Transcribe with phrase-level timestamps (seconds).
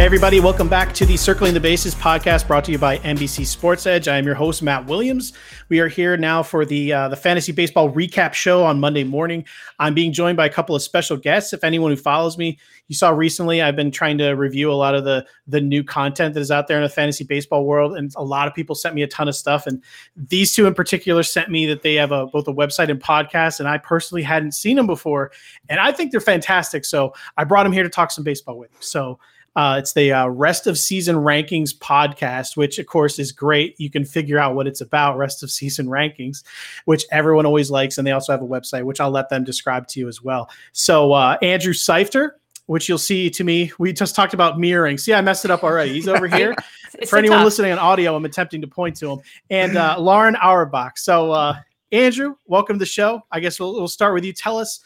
[0.00, 3.44] Hey, everybody, welcome back to the Circling the Bases podcast brought to you by NBC
[3.44, 4.08] Sports Edge.
[4.08, 5.34] I am your host, Matt Williams.
[5.68, 9.44] We are here now for the uh, the fantasy baseball recap show on Monday morning.
[9.78, 11.52] I'm being joined by a couple of special guests.
[11.52, 14.94] If anyone who follows me, you saw recently, I've been trying to review a lot
[14.94, 18.10] of the the new content that is out there in the fantasy baseball world, and
[18.16, 19.66] a lot of people sent me a ton of stuff.
[19.66, 19.84] And
[20.16, 23.60] these two in particular sent me that they have a both a website and podcast,
[23.60, 25.30] and I personally hadn't seen them before,
[25.68, 26.86] and I think they're fantastic.
[26.86, 28.70] So I brought them here to talk some baseball with.
[28.80, 29.18] So.
[29.56, 33.78] Uh, it's the uh, rest of season rankings podcast, which of course is great.
[33.80, 36.44] You can figure out what it's about, rest of season rankings,
[36.84, 37.98] which everyone always likes.
[37.98, 40.48] And they also have a website, which I'll let them describe to you as well.
[40.72, 44.98] So, uh, Andrew Seifter, which you'll see to me, we just talked about mirroring.
[44.98, 45.92] See, I messed it up already.
[45.94, 46.54] He's over here.
[47.08, 47.44] For anyone tough.
[47.44, 49.20] listening on audio, I'm attempting to point to him.
[49.48, 50.98] And uh, Lauren Auerbach.
[50.98, 51.54] So, uh,
[51.92, 53.22] Andrew, welcome to the show.
[53.32, 54.32] I guess we'll, we'll start with you.
[54.32, 54.80] Tell us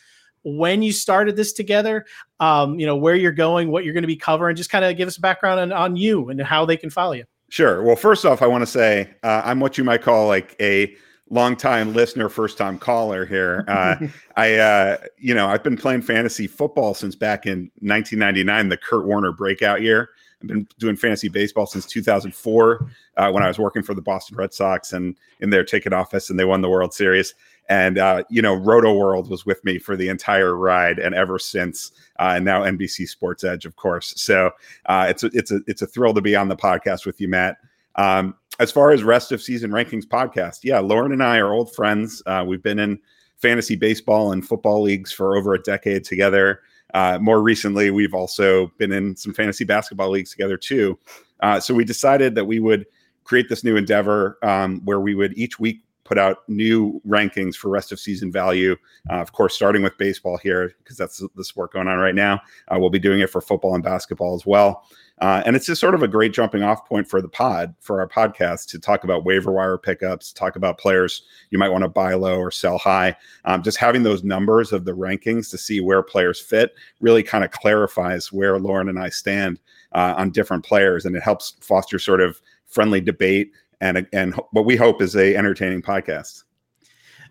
[0.44, 2.04] when you started this together,
[2.40, 4.96] um, you know, where you're going, what you're going to be covering, just kind of
[4.96, 7.24] give us a background on, on you and how they can follow you.
[7.48, 7.82] Sure.
[7.82, 10.94] Well, first off, I want to say uh, I'm what you might call like a
[11.30, 13.64] long-time listener, first-time caller here.
[13.74, 13.96] Uh,
[14.36, 19.06] I, uh, you know, I've been playing fantasy football since back in 1999, the Kurt
[19.06, 20.10] Warner breakout year.
[20.42, 24.36] I've been doing fantasy baseball since 2004 uh, when I was working for the Boston
[24.36, 27.34] Red Sox and in their ticket office, and they won the World Series.
[27.69, 31.92] And uh, you know, Rotoworld was with me for the entire ride, and ever since.
[32.19, 34.14] Uh, and now NBC Sports Edge, of course.
[34.17, 34.51] So
[34.86, 37.29] uh, it's a, it's a it's a thrill to be on the podcast with you,
[37.29, 37.57] Matt.
[37.97, 41.75] Um, as far as rest of season rankings podcast, yeah, Lauren and I are old
[41.75, 42.23] friends.
[42.27, 43.01] Uh, we've been in
[43.39, 46.61] fantasy baseball and football leagues for over a decade together.
[46.92, 50.98] Uh, more recently, we've also been in some fantasy basketball leagues together too.
[51.41, 52.86] Uh, so we decided that we would
[53.25, 57.68] create this new endeavor um, where we would each week put out new rankings for
[57.68, 58.76] rest of season value.
[59.10, 62.40] Uh, of course, starting with baseball here because that's the sport going on right now.
[62.68, 64.84] Uh, we'll be doing it for football and basketball as well.
[65.20, 68.00] Uh, and it's just sort of a great jumping off point for the pod, for
[68.00, 71.88] our podcast to talk about waiver wire pickups, talk about players you might want to
[71.88, 73.16] buy low or sell high.
[73.44, 77.44] Um, just having those numbers of the rankings to see where players fit really kind
[77.44, 79.60] of clarifies where Lauren and I stand
[79.92, 81.04] uh, on different players.
[81.04, 85.36] And it helps foster sort of friendly debate and and what we hope is a
[85.36, 86.45] entertaining podcast.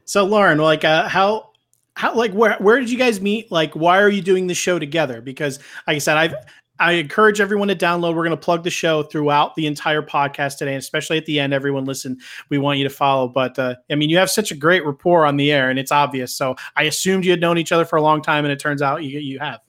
[0.06, 1.52] So Lauren, like uh, how
[1.96, 3.52] how like where where did you guys meet?
[3.52, 5.22] Like why are you doing the show together?
[5.22, 6.36] Because like I said, I've
[6.80, 8.16] I encourage everyone to download.
[8.16, 11.40] We're going to plug the show throughout the entire podcast today, and especially at the
[11.40, 11.54] end.
[11.54, 12.18] Everyone listen.
[12.50, 13.28] We want you to follow.
[13.28, 15.92] But uh, I mean, you have such a great rapport on the air, and it's
[15.92, 16.36] obvious.
[16.36, 18.82] So I assumed you had known each other for a long time, and it turns
[18.82, 19.60] out you you have.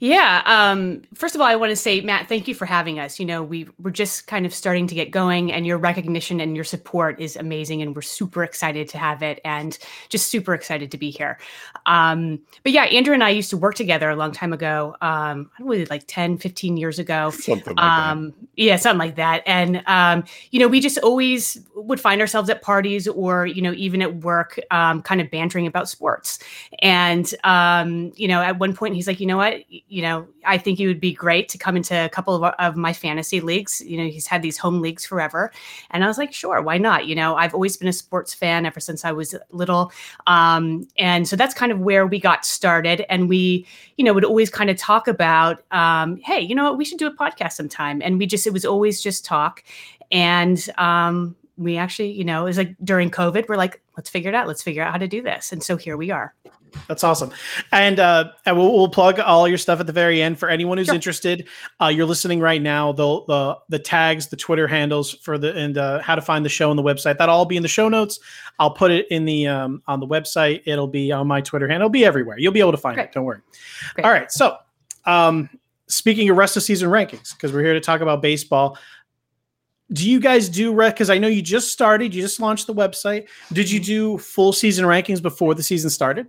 [0.00, 0.42] Yeah.
[0.46, 3.20] Um, first of all, I want to say, Matt, thank you for having us.
[3.20, 6.54] You know, we we're just kind of starting to get going, and your recognition and
[6.54, 9.78] your support is amazing, and we're super excited to have it, and
[10.08, 11.38] just super excited to be here.
[11.86, 14.96] Um, but yeah, Andrew and I used to work together a long time ago.
[15.00, 17.30] Um, I don't know, like 10, 15 years ago.
[17.30, 18.34] Something like um, that.
[18.56, 19.42] Yeah, something like that.
[19.46, 23.72] And um, you know, we just always would find ourselves at parties or you know,
[23.72, 26.38] even at work, um, kind of bantering about sports.
[26.80, 29.59] And um, you know, at one point, he's like, you know what?
[29.68, 32.76] You know, I think it would be great to come into a couple of, of
[32.76, 33.80] my fantasy leagues.
[33.80, 35.52] You know, he's had these home leagues forever.
[35.90, 37.06] And I was like, sure, why not?
[37.06, 39.92] You know, I've always been a sports fan ever since I was little.
[40.26, 43.04] Um, and so that's kind of where we got started.
[43.12, 43.66] And we,
[43.96, 46.98] you know, would always kind of talk about, um, hey, you know what, we should
[46.98, 48.00] do a podcast sometime.
[48.02, 49.64] And we just, it was always just talk.
[50.10, 54.34] And, um, we actually, you know, was like during COVID, we're like, let's figure it
[54.34, 54.48] out.
[54.48, 55.52] Let's figure out how to do this.
[55.52, 56.34] And so here we are.
[56.88, 57.32] That's awesome.
[57.72, 60.78] And uh, and we'll, we'll, plug all your stuff at the very end for anyone
[60.78, 60.94] who's sure.
[60.94, 61.48] interested.
[61.80, 62.92] Uh, you're listening right now.
[62.92, 66.48] The, the the tags, the Twitter handles for the and uh, how to find the
[66.48, 67.18] show on the website.
[67.18, 68.20] That'll all be in the show notes.
[68.60, 70.62] I'll put it in the um, on the website.
[70.64, 71.86] It'll be on my Twitter handle.
[71.86, 72.38] It'll be everywhere.
[72.38, 73.08] You'll be able to find Great.
[73.08, 73.12] it.
[73.12, 73.40] Don't worry.
[73.94, 74.04] Great.
[74.04, 74.30] All right.
[74.30, 74.56] So,
[75.06, 75.50] um,
[75.88, 78.78] speaking of rest of season rankings, because we're here to talk about baseball
[79.92, 80.94] do you guys do rec?
[80.94, 83.28] Because I know you just started, you just launched the website.
[83.52, 86.26] Did you do full season rankings before the season started?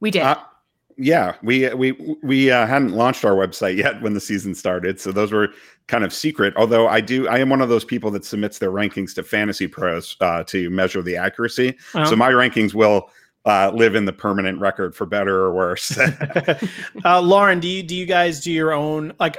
[0.00, 0.22] We did.
[0.22, 0.38] Uh,
[0.98, 5.12] yeah, we we we uh, hadn't launched our website yet when the season started, so
[5.12, 5.48] those were
[5.88, 6.54] kind of secret.
[6.56, 9.66] Although I do, I am one of those people that submits their rankings to Fantasy
[9.66, 11.76] Pros uh, to measure the accuracy.
[11.94, 12.04] Oh.
[12.04, 13.10] So my rankings will
[13.44, 15.98] uh, live in the permanent record for better or worse.
[17.04, 19.36] uh, Lauren, do you do you guys do your own like?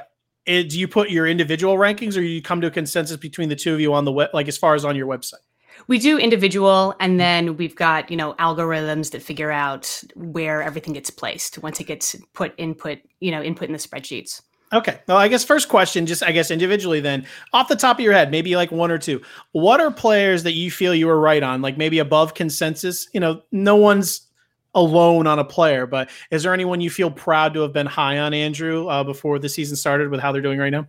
[0.48, 3.56] It, do you put your individual rankings, or you come to a consensus between the
[3.56, 5.44] two of you on the web, like as far as on your website?
[5.88, 10.94] we do individual and then we've got you know algorithms that figure out where everything
[10.94, 14.42] gets placed once it gets put input you know input in the spreadsheets.
[14.74, 15.00] Okay.
[15.08, 18.14] Well i guess first question just i guess individually then off the top of your
[18.14, 19.22] head maybe like one or two
[19.52, 23.08] what are players that you feel you were right on like maybe above consensus?
[23.14, 24.27] You know no one's
[24.76, 28.18] alone on a player but is there anyone you feel proud to have been high
[28.18, 30.88] on andrew uh, before the season started with how they're doing right now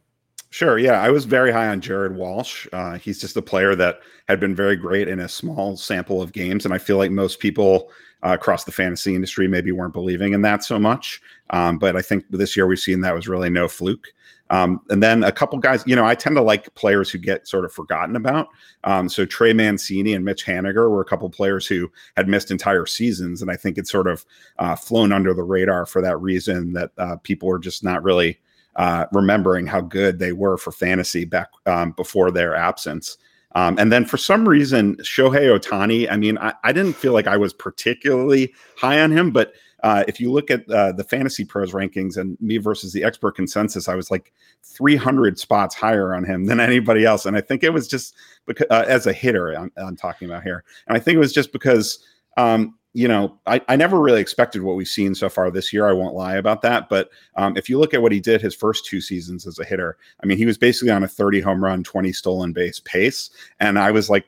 [0.50, 0.78] Sure.
[0.78, 1.02] Yeah.
[1.02, 2.66] I was very high on Jared Walsh.
[2.72, 6.32] Uh, he's just a player that had been very great in a small sample of
[6.32, 6.64] games.
[6.64, 7.90] And I feel like most people
[8.24, 11.20] uh, across the fantasy industry maybe weren't believing in that so much.
[11.50, 14.08] Um, but I think this year we've seen that was really no fluke.
[14.50, 17.46] Um, and then a couple guys, you know, I tend to like players who get
[17.46, 18.48] sort of forgotten about.
[18.84, 22.86] Um, so Trey Mancini and Mitch Haniger were a couple players who had missed entire
[22.86, 23.42] seasons.
[23.42, 24.24] And I think it's sort of
[24.58, 28.38] uh, flown under the radar for that reason that uh, people are just not really
[28.76, 33.18] uh, remembering how good they were for fantasy back um, before their absence.
[33.54, 37.26] Um, and then for some reason, Shohei Ohtani, I mean, I, I, didn't feel like
[37.26, 41.44] I was particularly high on him, but uh, if you look at uh, the fantasy
[41.44, 44.32] pros rankings and me versus the expert consensus, I was like
[44.64, 47.26] 300 spots higher on him than anybody else.
[47.26, 48.14] And I think it was just
[48.46, 50.64] because, uh, as a hitter, I'm, I'm, talking about here.
[50.86, 51.98] And I think it was just because
[52.36, 55.86] um, you know, I, I never really expected what we've seen so far this year.
[55.86, 56.88] I won't lie about that.
[56.88, 59.64] But um, if you look at what he did his first two seasons as a
[59.64, 63.30] hitter, I mean, he was basically on a 30 home run, 20 stolen base pace.
[63.60, 64.26] And I was like,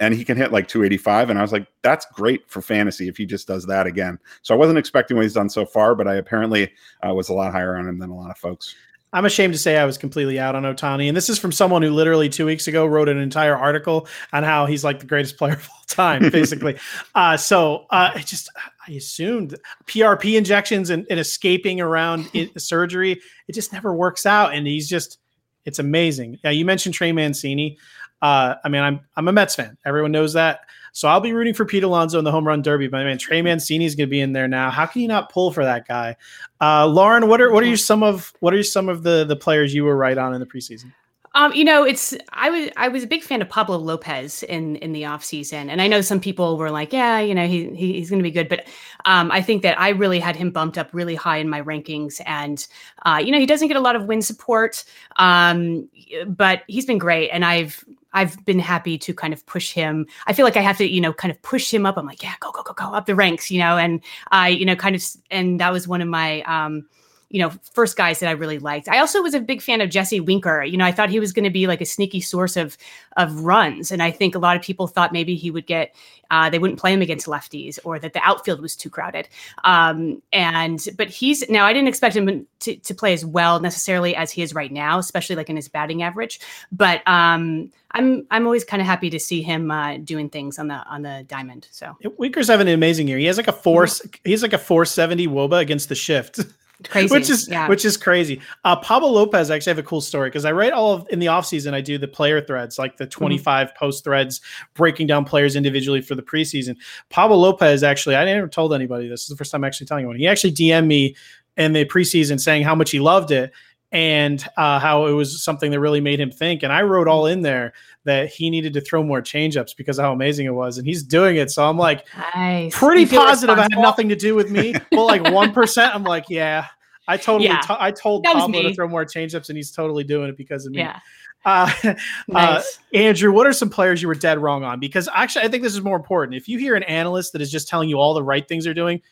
[0.00, 1.30] and he can hit like 285.
[1.30, 4.18] And I was like, that's great for fantasy if he just does that again.
[4.42, 6.72] So I wasn't expecting what he's done so far, but I apparently
[7.06, 8.74] uh, was a lot higher on him than a lot of folks.
[9.14, 11.06] I'm ashamed to say I was completely out on Ohtani.
[11.06, 14.42] And this is from someone who literally two weeks ago wrote an entire article on
[14.42, 16.76] how he's like the greatest player of all time, basically.
[17.14, 18.50] uh, so uh, I just,
[18.88, 19.56] I assumed
[19.86, 24.52] PRP injections and, and escaping around it, surgery, it just never works out.
[24.52, 25.18] And he's just,
[25.64, 26.40] it's amazing.
[26.42, 27.78] Yeah, you mentioned Trey Mancini.
[28.24, 29.76] Uh, I mean, I'm I'm a Mets fan.
[29.84, 30.60] Everyone knows that.
[30.92, 32.88] So I'll be rooting for Pete Alonso in the home run derby.
[32.88, 34.70] But man, Trey Mancini is going to be in there now.
[34.70, 36.16] How can you not pull for that guy?
[36.58, 39.36] Uh, Lauren, what are what are you some of what are some of the the
[39.36, 40.90] players you were right on in the preseason?
[41.36, 44.76] Um, you know, it's I was I was a big fan of Pablo Lopez in
[44.76, 45.68] in the offseason.
[45.68, 48.22] and I know some people were like, yeah, you know, he, he he's going to
[48.22, 48.66] be good, but
[49.04, 52.22] um, I think that I really had him bumped up really high in my rankings,
[52.24, 52.66] and
[53.04, 54.84] uh, you know, he doesn't get a lot of win support,
[55.16, 55.90] um,
[56.26, 57.84] but he's been great, and I've
[58.14, 60.06] I've been happy to kind of push him.
[60.26, 61.98] I feel like I have to, you know, kind of push him up.
[61.98, 64.00] I'm like, yeah, go, go, go, go up the ranks, you know, and
[64.30, 66.86] I, you know, kind of, and that was one of my, um,
[67.30, 68.88] you know, first guys that I really liked.
[68.88, 70.62] I also was a big fan of Jesse Winker.
[70.62, 72.76] You know, I thought he was going to be like a sneaky source of
[73.16, 75.94] of runs, and I think a lot of people thought maybe he would get
[76.30, 79.28] uh, they wouldn't play him against lefties or that the outfield was too crowded.
[79.62, 84.16] Um, and but he's now I didn't expect him to to play as well necessarily
[84.16, 86.40] as he is right now, especially like in his batting average.
[86.72, 90.68] But um, I'm I'm always kind of happy to see him uh, doing things on
[90.68, 91.68] the on the diamond.
[91.70, 93.18] So Winker's having an amazing year.
[93.18, 93.84] He has like a four.
[93.84, 94.28] Mm-hmm.
[94.28, 96.40] He's like a 470 woba against the shift.
[96.88, 97.14] Crazy.
[97.14, 97.68] which is yeah.
[97.68, 98.40] which is crazy.
[98.64, 101.28] Uh, Pablo Lopez actually have a cool story because I write all of in the
[101.28, 101.72] off season.
[101.72, 103.78] I do the player threads, like the 25 mm-hmm.
[103.78, 104.40] post threads,
[104.74, 106.76] breaking down players individually for the preseason.
[107.10, 109.20] Pablo Lopez actually, I never told anybody this.
[109.20, 110.16] this is the first time I'm actually telling anyone.
[110.16, 111.14] He actually DM'd me
[111.56, 113.52] in the preseason saying how much he loved it
[113.94, 116.64] and uh, how it was something that really made him think.
[116.64, 117.72] And I wrote all in there
[118.02, 121.04] that he needed to throw more changeups because of how amazing it was, and he's
[121.04, 121.52] doing it.
[121.52, 122.76] So I'm like, nice.
[122.76, 123.56] pretty positive.
[123.56, 124.74] I had nothing to do with me.
[124.90, 126.66] but like one percent, I'm like, yeah.
[127.06, 127.60] I totally, yeah.
[127.68, 130.78] I told Pablo to throw more changeups, and he's totally doing it because of me.
[130.78, 130.98] Yeah.
[131.44, 131.94] Uh, uh
[132.28, 132.80] nice.
[132.94, 134.80] uh, Andrew, what are some players you were dead wrong on?
[134.80, 136.36] Because actually, I think this is more important.
[136.36, 138.74] If you hear an analyst that is just telling you all the right things they're
[138.74, 139.02] doing,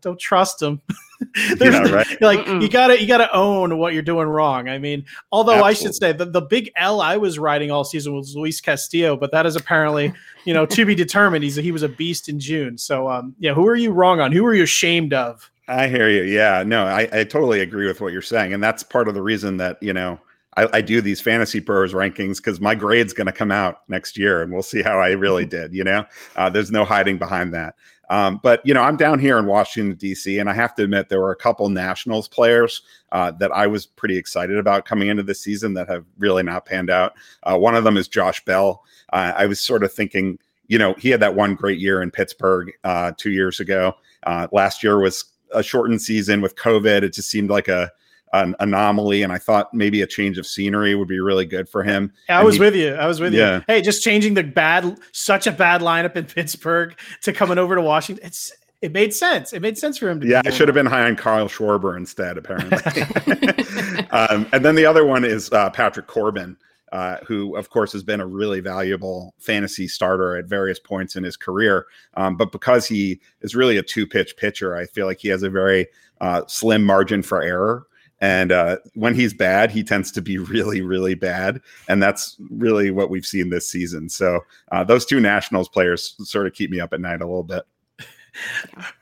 [0.00, 0.80] don't trust them.
[1.60, 2.06] yeah, right.
[2.20, 2.62] like Mm-mm.
[2.62, 4.68] you gotta you gotta own what you're doing wrong.
[4.68, 5.70] I mean, although Absolutely.
[5.70, 9.16] I should say the, the big L I was riding all season was Luis Castillo,
[9.16, 10.12] but that is apparently
[10.44, 11.44] you know to be determined.
[11.44, 12.78] He's a, he was a beast in June.
[12.78, 14.32] So um, yeah, who are you wrong on?
[14.32, 15.50] Who are you ashamed of?
[15.68, 16.22] I hear you.
[16.22, 19.22] Yeah, no, I, I totally agree with what you're saying, and that's part of the
[19.22, 20.18] reason that you know
[20.56, 24.18] I, I do these fantasy pros rankings because my grade's going to come out next
[24.18, 25.74] year, and we'll see how I really did.
[25.74, 26.04] You know,
[26.36, 27.76] uh, there's no hiding behind that.
[28.10, 31.08] Um, but you know, I'm down here in Washington D.C., and I have to admit
[31.08, 35.22] there were a couple Nationals players uh, that I was pretty excited about coming into
[35.22, 37.14] the season that have really not panned out.
[37.44, 38.84] Uh, one of them is Josh Bell.
[39.12, 42.10] Uh, I was sort of thinking, you know, he had that one great year in
[42.10, 43.94] Pittsburgh uh, two years ago.
[44.24, 45.24] Uh, last year was
[45.54, 47.02] a shortened season with COVID.
[47.02, 47.92] It just seemed like a
[48.32, 51.82] an anomaly, and I thought maybe a change of scenery would be really good for
[51.82, 52.12] him.
[52.28, 52.94] I and was he, with you.
[52.94, 53.56] I was with yeah.
[53.56, 53.64] you.
[53.66, 57.82] Hey, just changing the bad, such a bad lineup in Pittsburgh to coming over to
[57.82, 58.24] Washington.
[58.24, 59.52] It's it made sense.
[59.52, 60.26] It made sense for him to.
[60.26, 62.78] Yeah, I should have been high on Kyle Schwarber instead, apparently.
[64.10, 66.56] um, and then the other one is uh, Patrick Corbin.
[66.92, 71.22] Uh, who, of course, has been a really valuable fantasy starter at various points in
[71.22, 71.86] his career.
[72.14, 75.44] Um, but because he is really a two pitch pitcher, I feel like he has
[75.44, 75.86] a very
[76.20, 77.86] uh, slim margin for error.
[78.20, 81.60] And uh, when he's bad, he tends to be really, really bad.
[81.88, 84.08] And that's really what we've seen this season.
[84.08, 84.40] So
[84.72, 87.64] uh, those two Nationals players sort of keep me up at night a little bit.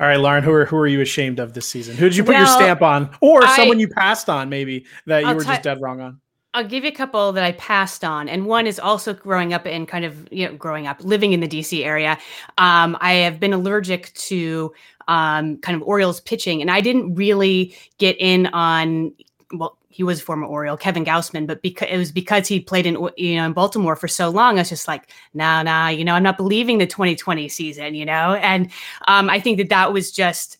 [0.00, 1.96] All right, Lauren, who are who are you ashamed of this season?
[1.96, 4.86] Who did you put well, your stamp on, or I, someone you passed on, maybe
[5.06, 6.20] that you I'll were t- just dead wrong on?
[6.54, 9.66] I'll give you a couple that I passed on, and one is also growing up
[9.66, 12.18] in kind of you know growing up living in the DC area.
[12.56, 14.72] Um, I have been allergic to
[15.08, 19.12] um, kind of Orioles pitching, and I didn't really get in on
[19.52, 22.86] well, he was a former Oriole, Kevin Gausman, but because it was because he played
[22.86, 26.04] in you know in Baltimore for so long, I was just like, nah, nah, you
[26.04, 28.70] know, I'm not believing the 2020 season, you know, and
[29.06, 30.58] um, I think that that was just,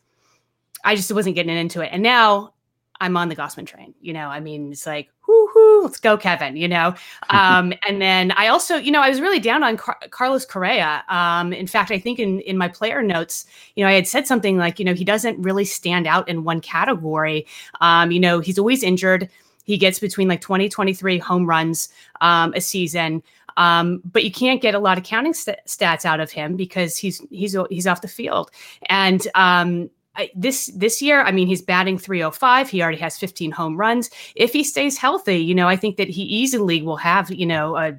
[0.85, 2.53] I just wasn't getting into it, and now
[3.01, 3.95] I'm on the Gausman train.
[4.01, 6.57] You know, I mean, it's like, whoo, let's go, Kevin.
[6.57, 6.95] You know,
[7.31, 11.05] um, and then I also, you know, I was really down on Car- Carlos Correa.
[11.09, 14.27] Um, in fact, I think in in my player notes, you know, I had said
[14.27, 17.47] something like, you know, he doesn't really stand out in one category.
[17.81, 19.29] Um, you know, he's always injured.
[19.65, 21.91] He gets between like 20, 23 home runs
[22.23, 23.23] um, a season.
[23.59, 26.97] Um, but you can't get a lot of counting st- stats out of him because
[26.97, 28.51] he's he's he's off the field.
[28.87, 29.91] And um,
[30.35, 32.71] this this year, I mean, he's batting 305.
[32.71, 34.11] He already has 15 home runs.
[34.35, 37.77] If he stays healthy, you know, I think that he easily will have, you know,
[37.77, 37.95] a,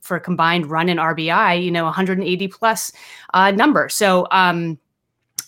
[0.00, 2.92] for a combined run and RBI, you know, 180 plus
[3.34, 3.88] uh, number.
[3.88, 4.78] So um,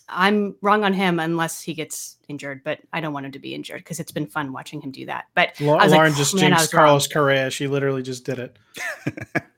[0.09, 3.55] I'm wrong on him unless he gets injured, but I don't want him to be
[3.55, 5.27] injured because it's been fun watching him do that.
[5.35, 7.13] But Lauren like, just oh, jinxed Carlos wrong.
[7.25, 7.51] Correa.
[7.51, 8.59] She literally just did it.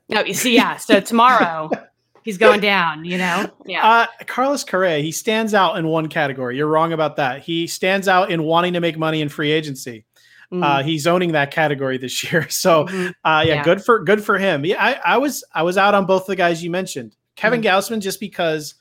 [0.09, 0.77] no, you see, yeah.
[0.77, 1.69] So tomorrow
[2.23, 3.49] he's going down, you know?
[3.65, 3.87] Yeah.
[3.87, 6.57] Uh, Carlos Correa, he stands out in one category.
[6.57, 7.41] You're wrong about that.
[7.41, 10.05] He stands out in wanting to make money in free agency.
[10.51, 10.63] Mm-hmm.
[10.63, 12.49] Uh, he's owning that category this year.
[12.49, 13.07] So, mm-hmm.
[13.23, 14.65] uh, yeah, yeah, good for good for him.
[14.65, 17.15] Yeah, I, I, was I was out on both the guys you mentioned.
[17.35, 17.75] Kevin mm-hmm.
[17.75, 18.75] Gausman, just because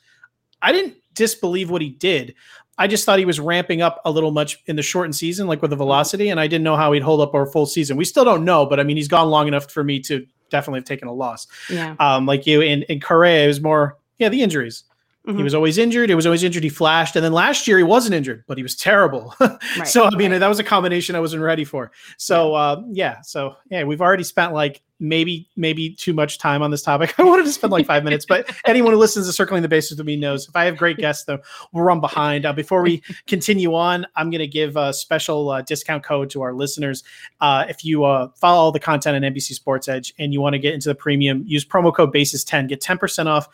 [0.61, 2.34] I didn't disbelieve what he did.
[2.78, 5.62] I just thought he was ramping up a little much in the shortened season, like
[5.62, 7.96] with the velocity, and I didn't know how he'd hold up our full season.
[7.96, 10.78] We still don't know, but I mean, he's gone long enough for me to definitely
[10.78, 11.49] have taken a loss.
[11.68, 11.97] Yeah.
[11.99, 14.85] Um, like you in, in Correa, it was more, yeah, the injuries.
[15.26, 15.38] Mm-hmm.
[15.38, 16.09] He was always injured.
[16.09, 16.64] He was always injured.
[16.64, 17.14] He flashed.
[17.14, 19.35] And then last year he wasn't injured, but he was terrible.
[19.41, 20.38] right, so, I mean, right.
[20.38, 21.93] that was a combination I wasn't ready for.
[22.17, 23.21] So, uh, yeah.
[23.21, 27.14] So, yeah, we've already spent like maybe, maybe too much time on this topic.
[27.21, 29.97] I wanted to spend like five minutes, but anyone who listens to Circling the Bases
[29.97, 31.38] with me knows if I have great guests, though,
[31.73, 32.45] we'll run behind.
[32.45, 36.43] Uh, before we continue on, I'm going to give a special uh, discount code to
[36.43, 37.05] our listeners.
[37.41, 40.59] Uh, if you uh, follow the content on NBC Sports Edge and you want to
[40.59, 43.49] get into the premium, use promo code BASIS10, get 10% off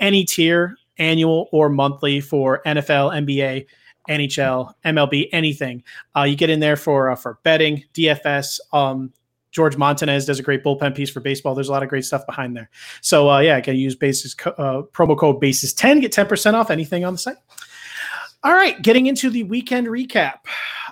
[0.00, 3.66] any tier annual or monthly for NFL, NBA,
[4.08, 5.82] NHL, MLB, anything.
[6.16, 8.60] Uh, you get in there for uh, for betting, DFS.
[8.72, 9.12] Um,
[9.50, 11.54] George Montanez does a great bullpen piece for baseball.
[11.54, 12.70] There's a lot of great stuff behind there.
[13.02, 17.04] So uh, yeah, can use basis uh, promo code basis 10 get 10% off anything
[17.04, 17.36] on the site.
[18.44, 20.38] All right, getting into the weekend recap.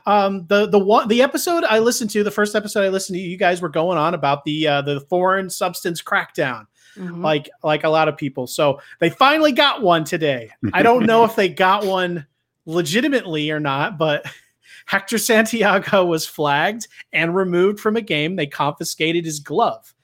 [0.07, 3.21] Um, the the one the episode I listened to, the first episode I listened to,
[3.21, 7.23] you guys were going on about the uh, the foreign substance crackdown mm-hmm.
[7.23, 8.47] like like a lot of people.
[8.47, 10.51] So they finally got one today.
[10.73, 12.27] I don't know if they got one
[12.67, 14.25] legitimately or not, but
[14.87, 18.37] Hector Santiago was flagged and removed from a game.
[18.37, 19.95] They confiscated his glove.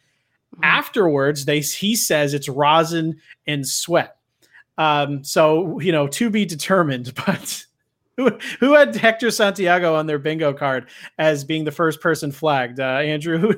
[0.55, 0.65] Mm-hmm.
[0.65, 4.17] Afterwards, they he says it's rosin and sweat.
[4.79, 7.67] Um, so you know, to be determined, but
[8.17, 10.89] who, who had Hector Santiago on their bingo card
[11.19, 12.81] as being the first person flagged?
[12.81, 13.55] Uh, Andrew, who,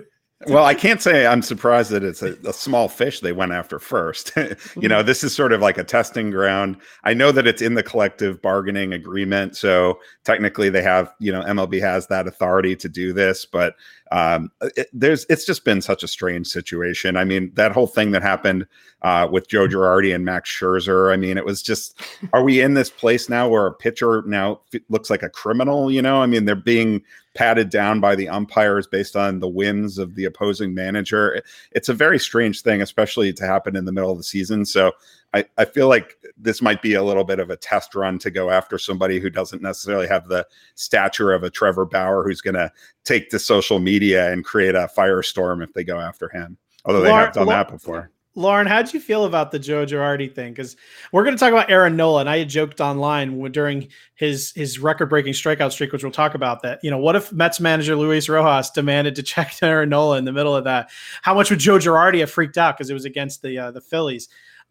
[0.46, 3.80] well, I can't say I'm surprised that it's a, a small fish they went after
[3.80, 4.32] first.
[4.36, 5.06] you know, mm-hmm.
[5.06, 6.76] this is sort of like a testing ground.
[7.02, 11.42] I know that it's in the collective bargaining agreement, so technically they have, you know,
[11.42, 13.74] MLB has that authority to do this, but
[14.10, 17.16] um, it, there's it's just been such a strange situation.
[17.16, 18.66] I mean, that whole thing that happened
[19.02, 21.12] uh, with Joe Girardi and Max Scherzer.
[21.12, 22.00] I mean, it was just,
[22.32, 25.90] are we in this place now where a pitcher now f- looks like a criminal?
[25.90, 27.02] You know, I mean, they're being
[27.34, 31.40] patted down by the umpires based on the whims of the opposing manager.
[31.72, 34.64] It's a very strange thing, especially to happen in the middle of the season.
[34.64, 34.92] So
[35.34, 38.30] I, I feel like this might be a little bit of a test run to
[38.30, 42.54] go after somebody who doesn't necessarily have the stature of a Trevor Bauer who's going
[42.54, 42.72] to
[43.04, 46.56] take to social media and create a firestorm if they go after him.
[46.84, 48.10] Although they have done that before.
[48.38, 50.52] Lauren, how'd you feel about the Joe Girardi thing?
[50.52, 50.76] Because
[51.10, 54.78] we're going to talk about Aaron Nola, and I had joked online during his his
[54.78, 56.62] record breaking strikeout streak, which we'll talk about.
[56.62, 60.24] That you know, what if Mets manager Luis Rojas demanded to check Aaron Nola in
[60.24, 60.88] the middle of that?
[61.22, 63.80] How much would Joe Girardi have freaked out because it was against the uh, the
[63.80, 64.28] Phillies?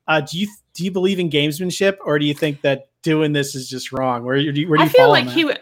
[0.08, 3.56] Uh, do you do you believe in gamesmanship, or do you think that doing this
[3.56, 4.24] is just wrong?
[4.24, 5.46] Where, where do you, where do you I feel like he.
[5.46, 5.56] Uh,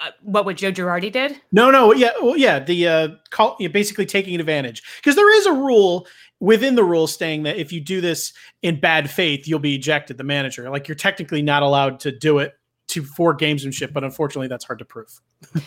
[0.00, 1.40] uh, what what Joe Girardi did?
[1.50, 5.36] No, no, yeah, well, yeah, the uh, call, you know, basically taking advantage because there
[5.36, 6.06] is a rule
[6.38, 10.16] within the rules saying that if you do this in bad faith, you'll be ejected.
[10.16, 12.54] The manager, like you're technically not allowed to do it
[12.88, 15.20] to for gamesmanship, but unfortunately, that's hard to prove.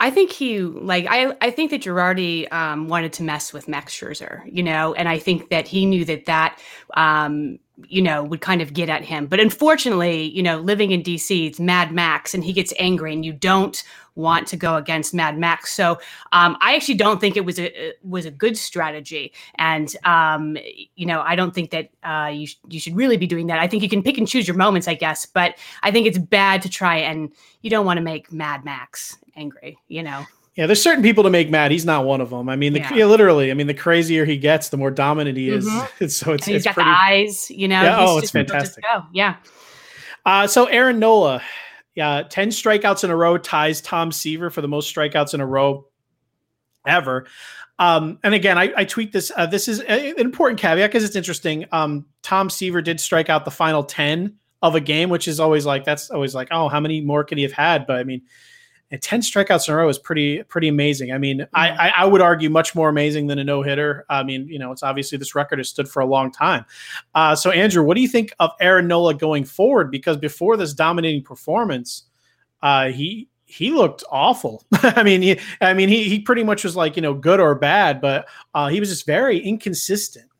[0.00, 3.94] I think he like I I think that Girardi um, wanted to mess with Max
[3.94, 6.58] Scherzer, you know, and I think that he knew that that
[6.94, 9.26] um, you know would kind of get at him.
[9.26, 13.24] But unfortunately, you know, living in DC, it's Mad Max, and he gets angry, and
[13.24, 13.82] you don't
[14.14, 15.72] want to go against Mad Max.
[15.72, 15.98] So
[16.32, 20.56] um, I actually don't think it was a was a good strategy, and um,
[20.94, 23.58] you know I don't think that uh, you sh- you should really be doing that.
[23.58, 26.18] I think you can pick and choose your moments, I guess, but I think it's
[26.18, 27.30] bad to try and
[27.62, 30.24] you don't want to make Mad Max angry, you know.
[30.56, 31.70] Yeah, there's certain people to make mad.
[31.70, 32.48] He's not one of them.
[32.48, 32.94] I mean, the, yeah.
[32.94, 33.50] Yeah, literally.
[33.50, 35.66] I mean, the crazier he gets, the more dominant he is.
[35.66, 36.06] Mm-hmm.
[36.08, 37.82] so it's, and he's it's got pretty, the eyes, you know.
[37.82, 38.82] Yeah, oh, it's fantastic.
[39.12, 39.36] Yeah.
[40.24, 41.42] Uh, so Aaron Nola,
[41.94, 45.46] yeah, 10 strikeouts in a row ties Tom Seaver for the most strikeouts in a
[45.46, 45.86] row
[46.86, 47.26] ever.
[47.78, 49.30] Um, and again, I, I tweet this.
[49.36, 51.66] Uh, this is an important caveat because it's interesting.
[51.72, 55.66] Um, Tom Seaver did strike out the final 10 of a game, which is always
[55.66, 57.86] like, that's always like, oh, how many more could he have had?
[57.86, 58.22] But I mean,
[58.90, 61.12] and 10 strikeouts in a row is pretty pretty amazing.
[61.12, 64.04] I mean, I, I, I would argue much more amazing than a no hitter.
[64.08, 66.64] I mean, you know, it's obviously this record has stood for a long time.
[67.14, 69.90] Uh, so, Andrew, what do you think of Aaron Nola going forward?
[69.90, 72.04] Because before this dominating performance,
[72.62, 74.64] uh, he he looked awful.
[74.72, 77.54] I mean, he, I mean, he he pretty much was like you know good or
[77.56, 80.30] bad, but uh, he was just very inconsistent.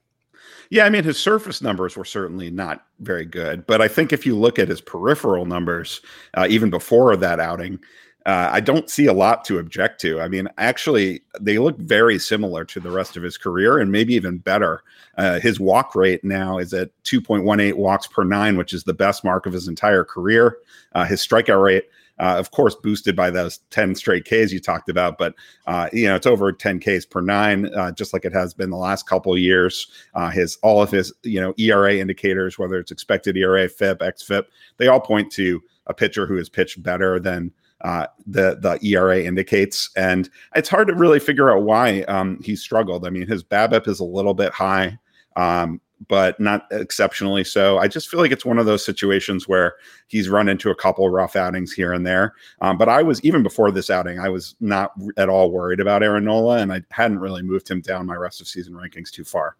[0.70, 4.26] Yeah, I mean, his surface numbers were certainly not very good, but I think if
[4.26, 6.00] you look at his peripheral numbers,
[6.34, 7.78] uh, even before that outing,
[8.26, 10.20] uh, I don't see a lot to object to.
[10.20, 14.14] I mean, actually, they look very similar to the rest of his career and maybe
[14.14, 14.82] even better.
[15.16, 19.22] Uh, his walk rate now is at 2.18 walks per nine, which is the best
[19.22, 20.58] mark of his entire career.
[20.92, 21.84] Uh, his strikeout rate,
[22.18, 25.36] uh, of course, boosted by those 10 straight Ks you talked about, but
[25.68, 28.76] uh, you know it's over 10 Ks per nine, just like it has been the
[28.76, 29.86] last couple years.
[30.32, 34.46] his all of his you know ERA indicators, whether it's expected ERA, FIP, xFIP,
[34.78, 39.22] they all point to a pitcher who has pitched better than uh, the the ERA
[39.22, 43.06] indicates, and it's hard to really figure out why um, he struggled.
[43.06, 44.98] I mean, his BABIP is a little bit high,
[45.36, 47.78] um, but not exceptionally so.
[47.78, 49.74] I just feel like it's one of those situations where
[50.06, 52.34] he's run into a couple rough outings here and there.
[52.62, 56.02] Um, but I was even before this outing, I was not at all worried about
[56.02, 59.24] Aaron Nola, and I hadn't really moved him down my rest of season rankings too
[59.24, 59.56] far.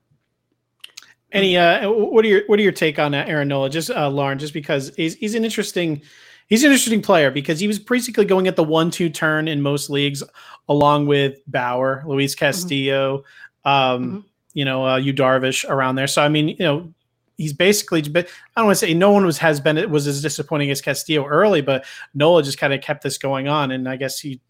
[1.32, 3.68] Any uh, what are your what are your take on Aaron Nola?
[3.68, 6.00] Just uh, Lauren, just because he's he's an interesting
[6.46, 9.90] he's an interesting player because he was basically going at the one-two turn in most
[9.90, 10.22] leagues,
[10.68, 12.44] along with Bauer, Luis mm-hmm.
[12.44, 13.68] Castillo, mm-hmm.
[13.68, 14.20] um, mm-hmm.
[14.54, 16.06] you know, uh, Darvish around there.
[16.06, 16.92] So I mean, you know,
[17.36, 18.02] he's basically.
[18.02, 20.80] But I don't want to say no one was has been was as disappointing as
[20.80, 24.40] Castillo early, but Nola just kind of kept this going on, and I guess he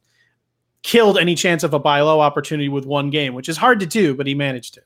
[0.82, 3.86] killed any chance of a buy low opportunity with one game, which is hard to
[3.86, 4.82] do, but he managed to.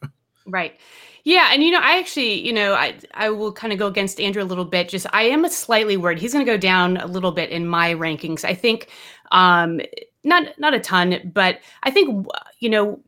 [0.46, 0.80] Right.
[1.24, 4.20] Yeah, and you know, I actually, you know, I I will kind of go against
[4.20, 4.88] Andrew a little bit.
[4.88, 6.18] Just I am a slightly worried.
[6.18, 8.44] He's going to go down a little bit in my rankings.
[8.44, 8.88] I think
[9.32, 9.80] um
[10.24, 12.26] not not a ton, but I think
[12.60, 13.00] you know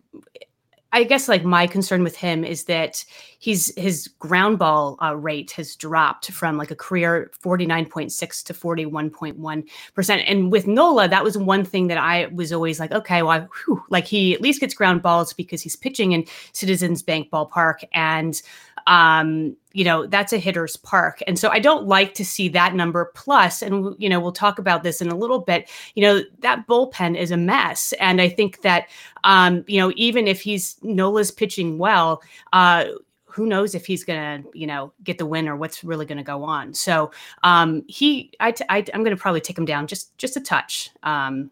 [0.94, 3.02] I guess like my concern with him is that
[3.38, 10.24] he's his ground ball uh, rate has dropped from like a career 49.6 to 41.1%.
[10.26, 13.82] And with Nola, that was one thing that I was always like, okay, well, whew,
[13.88, 17.84] like he at least gets ground balls because he's pitching in Citizens Bank Ballpark.
[17.94, 18.40] And
[18.86, 21.22] um, you know, that's a hitter's park.
[21.26, 24.58] And so I don't like to see that number plus, and, you know, we'll talk
[24.58, 25.70] about this in a little bit.
[25.94, 27.94] You know, that bullpen is a mess.
[27.94, 28.88] And I think that,
[29.24, 32.84] um, you know, even if he's Nola's pitching well, uh,
[33.24, 36.18] who knows if he's going to, you know, get the win or what's really going
[36.18, 36.74] to go on.
[36.74, 37.10] So
[37.42, 40.40] um, he, I, t- I, I'm going to probably take him down just, just a
[40.40, 41.50] touch um,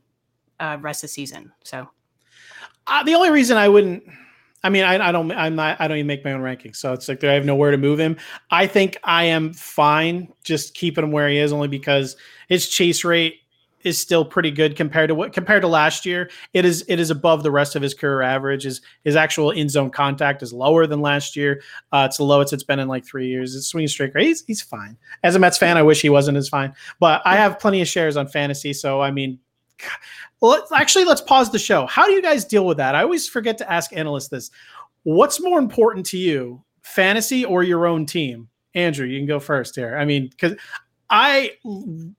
[0.59, 1.53] uh, rest of the season.
[1.65, 1.89] So
[2.87, 4.05] uh, the only reason I wouldn't,
[4.63, 6.77] I mean, I, I, don't, I'm not, I don't even make my own rankings.
[6.77, 8.17] So it's like I have nowhere to move him.
[8.51, 12.17] I think I am fine just keeping him where he is only because
[12.49, 13.41] his chase rate
[13.83, 16.31] is still pretty good compared to what compared to last year.
[16.53, 18.65] It is it is above the rest of his career average.
[18.65, 21.63] His his actual in zone contact is lower than last year.
[21.93, 23.55] Uh, it's the lowest it's been in like three years.
[23.55, 24.13] It's swinging straight.
[24.17, 24.97] He's he's fine.
[25.23, 26.75] As a Mets fan, I wish he wasn't as fine.
[26.99, 29.39] But I have plenty of shares on fantasy, so I mean.
[30.41, 31.87] Well, let's, actually, let's pause the show.
[31.87, 32.95] How do you guys deal with that?
[32.95, 34.51] I always forget to ask analysts this.
[35.03, 38.49] What's more important to you, fantasy or your own team?
[38.75, 39.97] Andrew, you can go first here.
[39.97, 40.57] I mean, because
[41.11, 41.53] I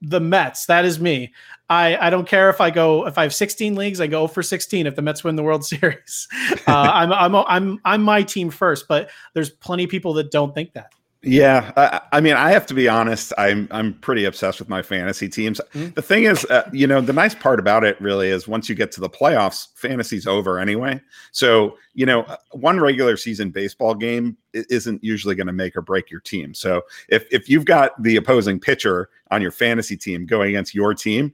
[0.02, 0.66] the Mets.
[0.66, 1.34] That is me.
[1.70, 4.02] I I don't care if I go if I have 16 leagues.
[4.02, 6.28] I go for 16 if the Mets win the World Series.
[6.68, 10.54] Uh, I'm I'm I'm I'm my team first, but there's plenty of people that don't
[10.54, 10.92] think that.
[11.24, 13.32] Yeah, I, I, mean, I have to be honest.
[13.38, 15.62] I'm I'm pretty obsessed with my fantasy teams.
[15.74, 15.94] Mm-hmm.
[15.94, 18.74] The thing is, uh, you know, the nice part about it really is once you
[18.74, 21.00] get to the playoffs, fantasy's over anyway.
[21.32, 25.82] So you know, uh, one regular season baseball game isn't usually going to make or
[25.82, 26.56] break your team.
[26.56, 30.96] So if if you've got the opposing pitcher on your fantasy team going against your
[30.96, 31.34] team,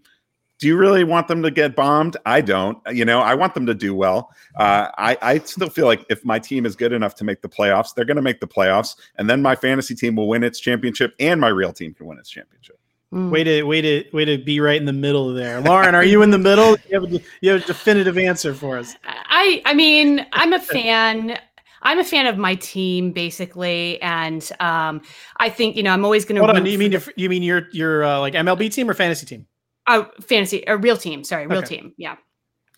[0.60, 2.18] do you really want them to get bombed?
[2.26, 2.78] I don't.
[2.92, 4.32] You know, I want them to do well.
[4.56, 7.50] Uh, I, I still feel like if my team is good enough to make the
[7.50, 10.60] playoffs, they're going to make the playoffs, and then my fantasy team will win its
[10.60, 12.80] championship, and my real team can win its championship.
[13.14, 13.30] Mm.
[13.30, 15.96] Way to way to way to be right in the middle there, Lauren.
[15.96, 16.76] Are you in the middle?
[16.90, 18.96] You have, a, you have a definitive answer for us.
[19.06, 21.40] I I mean, I'm a fan.
[21.84, 25.02] I'm a fan of my team basically, and um,
[25.38, 26.46] I think you know I'm always going to.
[26.46, 29.26] Hold on, you mean your, you mean your your uh, like MLB team or fantasy
[29.26, 29.46] team?
[29.88, 31.24] Oh, fantasy, a real team.
[31.24, 31.78] Sorry, real okay.
[31.78, 31.94] team.
[31.98, 32.18] Yeah.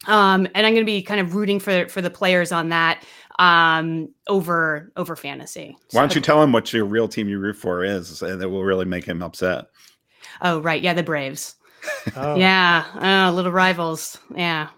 [0.08, 3.04] Um, and I'm going to be kind of rooting for for the players on that
[3.40, 5.76] um, over over fantasy.
[5.92, 8.50] Why don't you tell him what your real team you root for is, and that
[8.50, 9.66] will really make him upset.
[10.42, 11.56] Oh right, yeah, the Braves.
[12.16, 12.36] oh.
[12.36, 12.86] Yeah,
[13.30, 14.18] oh, little rivals.
[14.36, 14.70] Yeah.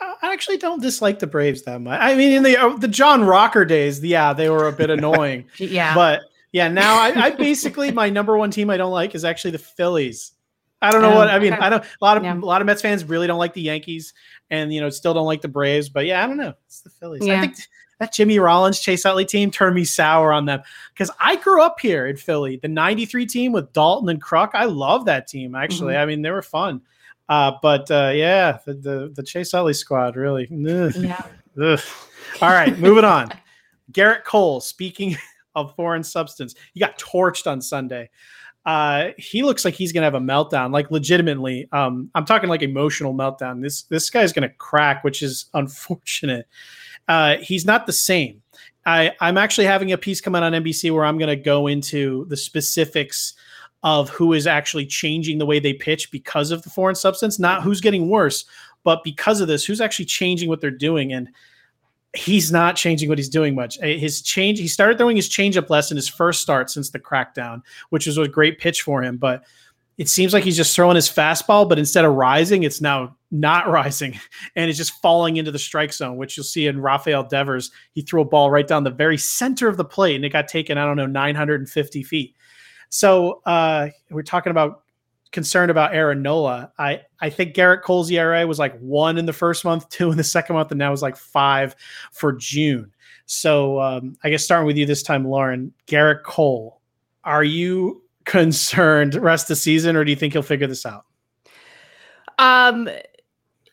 [0.00, 1.98] I actually don't dislike the Braves that much.
[2.00, 5.46] I mean, in the uh, the John Rocker days, yeah, they were a bit annoying.
[5.56, 9.24] yeah, but yeah, now I, I basically my number one team I don't like is
[9.24, 10.32] actually the Phillies.
[10.80, 11.52] I don't know um, what I mean.
[11.52, 11.62] Okay.
[11.62, 12.34] I know a lot of yeah.
[12.34, 14.14] a lot of Mets fans really don't like the Yankees,
[14.50, 15.88] and you know still don't like the Braves.
[15.88, 16.54] But yeah, I don't know.
[16.66, 17.26] It's the Phillies.
[17.26, 17.38] Yeah.
[17.38, 17.56] I think
[17.98, 20.62] that Jimmy Rollins, Chase Utley team turned me sour on them
[20.92, 22.56] because I grew up here in Philly.
[22.56, 25.54] The '93 team with Daulton and Kruk, I love that team.
[25.54, 26.02] Actually, mm-hmm.
[26.02, 26.80] I mean they were fun.
[27.28, 30.44] Uh, but uh, yeah, the, the, the Chase Utley squad really.
[30.44, 30.94] Ugh.
[30.96, 31.22] Yeah.
[31.60, 31.80] Ugh.
[32.40, 33.30] All right, moving on.
[33.92, 34.60] Gerrit Cole.
[34.60, 35.16] Speaking
[35.54, 38.10] of foreign substance, he got torched on Sunday
[38.66, 41.68] uh, he looks like he's gonna have a meltdown, like legitimately.
[41.72, 43.62] Um, I'm talking like emotional meltdown.
[43.62, 46.46] This this guy's gonna crack, which is unfortunate.
[47.08, 48.42] Uh, he's not the same.
[48.84, 52.26] I, I'm actually having a piece come out on NBC where I'm gonna go into
[52.26, 53.34] the specifics
[53.82, 57.62] of who is actually changing the way they pitch because of the foreign substance, not
[57.62, 58.44] who's getting worse,
[58.82, 61.12] but because of this, who's actually changing what they're doing.
[61.12, 61.28] And
[62.14, 63.78] he's not changing what he's doing much.
[63.80, 66.98] Uh, his change, he started throwing his changeup less in his first start since the
[66.98, 69.16] crackdown, which was a great pitch for him.
[69.16, 69.44] But
[69.98, 73.68] it seems like he's just throwing his fastball, but instead of rising, it's now not
[73.70, 74.18] rising
[74.56, 77.72] and it's just falling into the strike zone, which you'll see in Rafael Devers.
[77.92, 80.48] He threw a ball right down the very center of the plate and it got
[80.48, 82.36] taken, I don't know, 950 feet.
[82.90, 84.84] So uh, we're talking about
[85.32, 86.72] concerned about Aaron Nola.
[86.78, 90.16] I I think Gerrit Cole's ERA was like one in the first month, two in
[90.16, 91.74] the second month, and now was like five
[92.12, 92.92] for June.
[93.26, 95.72] So um, I guess starting with you this time, Lauren.
[95.86, 96.80] Gerrit Cole,
[97.24, 101.04] are you concerned rest of the season, or do you think he'll figure this out?
[102.38, 102.88] Um,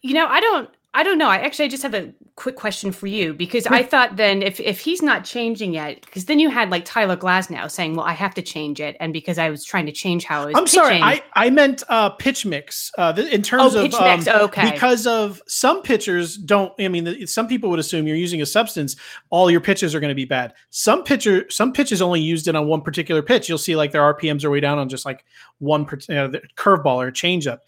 [0.02, 0.70] you know, I don't.
[0.94, 1.28] I don't know.
[1.28, 4.60] I actually I just have a quick question for you because I thought then if
[4.60, 8.12] if he's not changing yet, because then you had like Tyler Glasnow saying, "Well, I
[8.12, 10.56] have to change it," and because I was trying to change how I was.
[10.56, 12.91] I'm pitching, sorry, I I meant uh, pitch mix.
[12.98, 13.93] Uh, in terms oh, of.
[13.93, 16.74] Um, okay, because of some pitchers don't.
[16.80, 18.98] I mean, some people would assume you're using a substance,
[19.30, 20.54] all your pitches are going to be bad.
[20.71, 23.48] Some pitcher, some pitches only used it on one particular pitch.
[23.48, 25.24] You'll see like their RPMs are way down on just like
[25.60, 27.60] one you know, curveball or changeup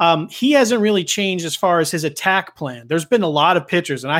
[0.00, 2.86] um, he hasn't really changed as far as his attack plan.
[2.88, 4.12] There's been a lot of pitchers, and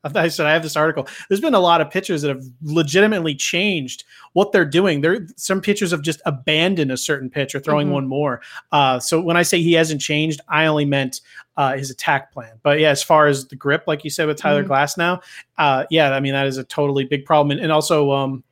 [0.14, 1.06] I, said I have this article.
[1.28, 5.00] There's been a lot of pitchers that have legitimately changed what they're doing.
[5.00, 7.94] There, some pitchers have just abandoned a certain pitch or throwing mm-hmm.
[7.94, 8.40] one more.
[8.72, 11.20] Uh, so when I say he hasn't changed, I only meant
[11.56, 12.58] uh, his attack plan.
[12.62, 14.72] But yeah, as far as the grip, like you said with Tyler mm-hmm.
[14.72, 15.22] Glasnow,
[15.58, 18.10] uh, yeah, I mean that is a totally big problem, and, and also.
[18.12, 18.44] Um,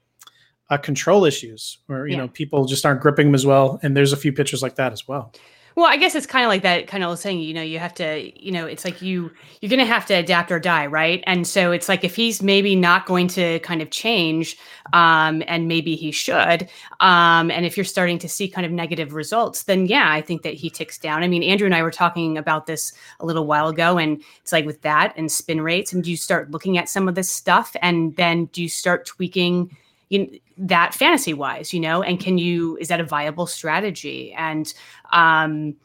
[0.71, 2.19] uh, control issues where you yeah.
[2.19, 4.93] know people just aren't gripping him as well and there's a few pitchers like that
[4.93, 5.33] as well
[5.79, 7.95] well, I guess it's kind of like that kind of saying, you know, you have
[7.95, 11.23] to, you know, it's like you you're going to have to adapt or die, right?
[11.25, 14.57] And so it's like if he's maybe not going to kind of change
[14.93, 19.15] um and maybe he should um and if you're starting to see kind of negative
[19.15, 21.23] results, then yeah, I think that he ticks down.
[21.23, 24.51] I mean, Andrew and I were talking about this a little while ago and it's
[24.51, 27.31] like with that and spin rates and do you start looking at some of this
[27.31, 29.77] stuff and then do you start tweaking
[30.09, 34.33] you that fantasy wise, you know, and can you is that a viable strategy?
[34.35, 34.73] And
[35.13, 35.77] um,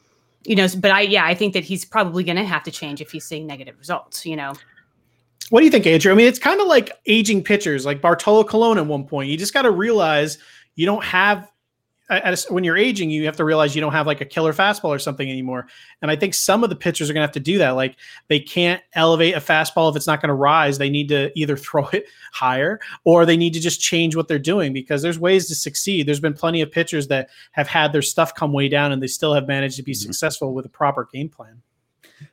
[0.44, 3.00] you know, but I, yeah, I think that he's probably going to have to change
[3.00, 4.54] if he's seeing negative results, you know.
[5.50, 6.12] What do you think, Andrew?
[6.12, 9.28] I mean, it's kind of like aging pitchers, like Bartolo Colon at one point.
[9.28, 10.38] You just got to realize
[10.74, 11.50] you don't have
[12.50, 14.98] when you're aging, you have to realize you don't have like a killer fastball or
[14.98, 15.66] something anymore.
[16.02, 17.70] And I think some of the pitchers are going to have to do that.
[17.70, 17.96] Like
[18.28, 20.76] they can't elevate a fastball if it's not going to rise.
[20.76, 24.38] They need to either throw it higher or they need to just change what they're
[24.38, 26.06] doing because there's ways to succeed.
[26.06, 29.06] There's been plenty of pitchers that have had their stuff come way down and they
[29.06, 30.02] still have managed to be mm-hmm.
[30.02, 31.62] successful with a proper game plan.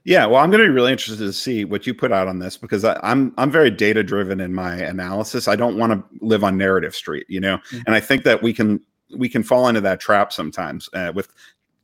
[0.04, 2.40] Yeah, well, I'm going to be really interested to see what you put out on
[2.40, 5.48] this because I, am I'm, I'm very data driven in my analysis.
[5.48, 7.82] I don't want to live on narrative street, you know, mm-hmm.
[7.86, 8.80] and I think that we can
[9.16, 11.34] we can fall into that trap sometimes uh, with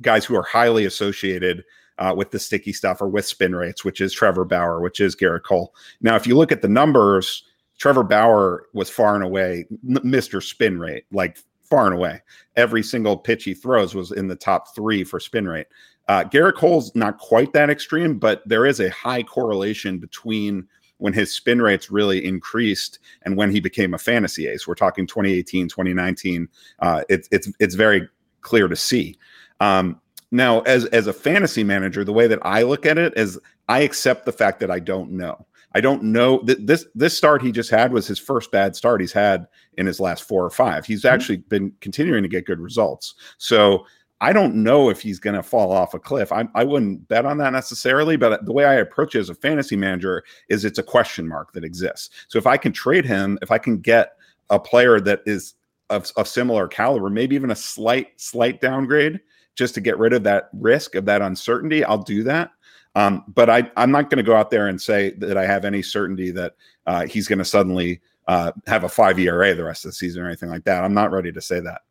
[0.02, 1.64] guys who are highly associated
[2.00, 5.16] uh, with the sticky stuff or with spin rates, which is Trevor Bauer, which is
[5.16, 5.74] Gerrit Cole.
[6.02, 7.44] Now, if you look at the numbers,
[7.80, 10.44] Trevor Bauer was far and away Mr.
[10.44, 12.22] Spin Rate, like far and away.
[12.56, 15.68] Every single pitch he throws was in the top three for spin rate.
[16.08, 20.66] Uh, Gerrit Cole's not quite that extreme, but there is a high correlation between
[20.98, 24.68] when his spin rates really increased and when he became a fantasy ace.
[24.68, 26.48] We're talking 2018, 2019.
[26.80, 28.08] Uh, it's it's it's very
[28.42, 29.18] clear to see.
[29.60, 33.40] Um, now, as as a fantasy manager, the way that I look at it is
[33.70, 35.46] I accept the fact that I don't know.
[35.74, 39.02] I don't know that this this start he just had was his first bad start
[39.02, 40.86] he's had in his last four or five.
[40.86, 41.14] He's mm-hmm.
[41.14, 43.16] actually been continuing to get good results.
[43.38, 43.86] So
[44.20, 46.32] I don't know if he's going to fall off a cliff.
[46.32, 49.36] I, I wouldn't bet on that necessarily, but the way I approach it as a
[49.36, 52.10] fantasy manager is it's a question mark that exists.
[52.28, 54.14] So if I can trade him, if I can get
[54.50, 55.54] a player that is
[55.90, 59.20] of, of similar caliber, maybe even a slight, slight downgrade
[59.56, 62.52] just to get rid of that risk of that uncertainty, I'll do that.
[62.96, 65.64] Um, but I, I'm not going to go out there and say that I have
[65.66, 66.56] any certainty that
[66.88, 70.24] uh, he's going to suddenly uh, have a five ERA the rest of the season
[70.24, 70.84] or anything like that.
[70.84, 71.82] I'm not ready to say that.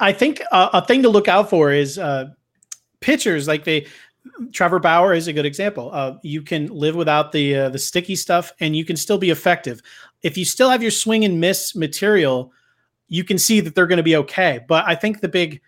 [0.00, 2.30] I think uh, a thing to look out for is uh,
[3.00, 3.86] pitchers like they.
[4.52, 5.90] Trevor Bauer is a good example.
[5.92, 9.30] Uh, you can live without the uh, the sticky stuff, and you can still be
[9.30, 9.82] effective.
[10.22, 12.52] If you still have your swing and miss material,
[13.08, 14.60] you can see that they're going to be okay.
[14.68, 15.60] But I think the big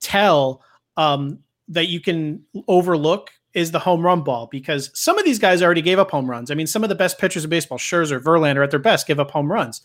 [0.00, 0.62] tell
[0.96, 5.62] um, that you can overlook is the home run ball because some of these guys
[5.62, 6.50] already gave up home runs.
[6.50, 9.20] I mean, some of the best pitchers in baseball, Scherzer, Verlander, at their best, give
[9.20, 9.82] up home runs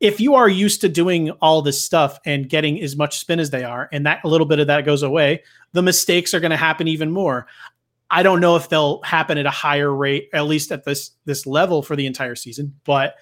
[0.00, 3.50] if you are used to doing all this stuff and getting as much spin as
[3.50, 6.50] they are, and that a little bit of that goes away, the mistakes are going
[6.50, 7.46] to happen even more.
[8.10, 11.46] I don't know if they'll happen at a higher rate, at least at this this
[11.46, 13.16] level for the entire season, but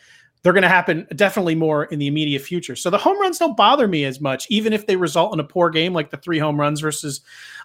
[0.49, 2.75] they're going to happen definitely more in the immediate future.
[2.75, 5.45] So the home runs don't bother me as much, even if they result in a
[5.45, 7.21] poor game, like the three home runs versus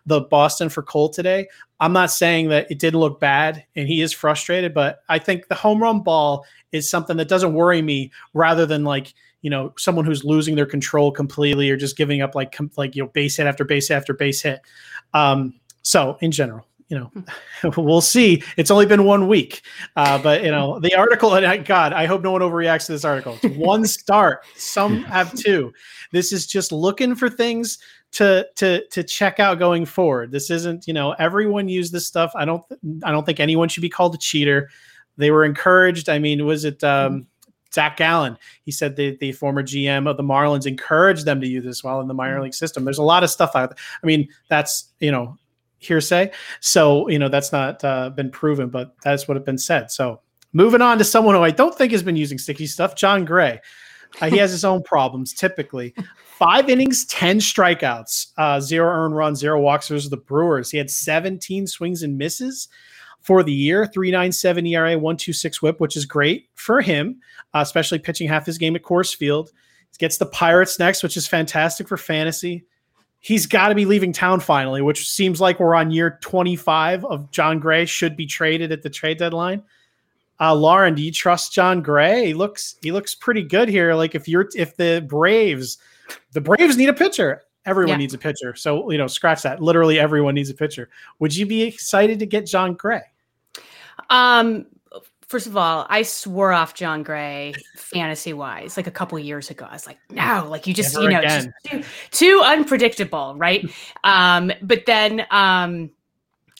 [0.05, 1.47] the Boston for Cole today.
[1.79, 5.47] I'm not saying that it didn't look bad and he is frustrated, but I think
[5.47, 9.73] the home run ball is something that doesn't worry me rather than like you know
[9.77, 13.09] someone who's losing their control completely or just giving up like com- like you know
[13.13, 14.59] base hit after base after base hit
[15.13, 17.11] um so in general you know
[17.77, 19.61] we'll see it's only been one week
[19.95, 23.05] uh, but you know the article and god i hope no one overreacts to this
[23.05, 25.73] article it's one start some have two
[26.11, 27.79] this is just looking for things
[28.11, 32.31] to to to check out going forward this isn't you know everyone used this stuff
[32.35, 32.63] i don't
[33.03, 34.69] i don't think anyone should be called a cheater
[35.17, 36.09] they were encouraged.
[36.09, 37.27] I mean, was it um,
[37.73, 38.37] Zach Gallen?
[38.63, 42.01] He said the, the former GM of the Marlins encouraged them to use this while
[42.01, 42.43] in the minor mm-hmm.
[42.43, 42.83] league system.
[42.83, 43.77] There's a lot of stuff out there.
[44.01, 45.37] I mean, that's, you know,
[45.85, 46.31] hearsay.
[46.59, 49.91] So, you know, that's not uh, been proven, but that's what has been said.
[49.91, 50.21] So,
[50.53, 53.59] moving on to someone who I don't think has been using sticky stuff, Jon Gray.
[54.21, 55.93] Uh, he has his own problems typically.
[56.37, 60.69] Five innings, 10 strikeouts, uh, zero earned runs, zero walks versus the Brewers.
[60.69, 62.67] He had 17 swings and misses
[63.21, 67.19] for the year 397 ERA, 126 whip, which is great for him,
[67.53, 69.51] uh, especially pitching half his game at Coors Field.
[69.91, 72.65] He gets the Pirates next, which is fantastic for fantasy.
[73.23, 77.31] He's got to be leaving town finally, which seems like we're on year 25 of
[77.31, 79.63] Jon Gray should be traded at the trade deadline.
[80.41, 82.25] Uh, Lauren, do you trust Jon Gray?
[82.25, 83.93] He looks he looks pretty good here.
[83.93, 85.77] Like if you're if the Braves,
[86.33, 87.43] the Braves need a pitcher.
[87.65, 87.97] Everyone yeah.
[87.99, 88.55] needs a pitcher.
[88.55, 89.61] So, you know, scratch that.
[89.61, 90.89] Literally everyone needs a pitcher.
[91.19, 93.03] Would you be excited to get Jon Gray?
[94.09, 94.65] Um,
[95.33, 99.65] first of all, I swore off Jon Gray fantasy wise like a couple years ago.
[99.67, 103.67] I was like, no, like you just, Never you know, just too, too, unpredictable, right?
[104.03, 105.89] um, but then um